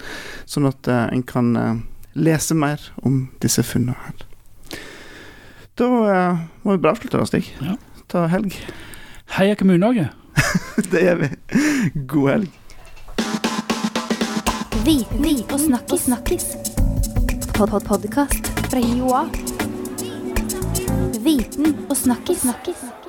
sånn 0.50 0.66
at 0.70 0.90
en 0.90 1.22
kan 1.28 1.52
lese 2.18 2.56
mer 2.58 2.82
om 3.06 3.24
disse 3.42 3.62
funnene 3.66 3.94
her. 4.08 4.26
Da 5.80 5.86
eh, 6.12 6.40
må 6.62 6.74
vi 6.74 6.82
bare 6.82 6.92
avslutte 6.92 7.24
Stig. 7.24 7.46
Ja. 7.64 7.78
Ta 8.12 8.26
helg. 8.28 8.52
Heia 9.38 9.54
Kommune-Norge. 9.56 10.10
Det 10.92 11.04
gjør 11.06 11.22
vi. 11.22 11.30
God 12.10 12.28
helg. 12.34 12.58
Viten 14.84 15.24
og 15.48 15.60
snakkis. 15.60 16.04
snakkis. 16.10 16.46
Pod 17.56 17.72
-pod 17.72 17.88
Podkast 17.88 18.52
fra 18.68 18.80
Joa. 18.80 19.24
Viten 21.24 21.76
og 21.88 21.96
snakkis. 21.96 22.44
snakkis. 22.44 22.99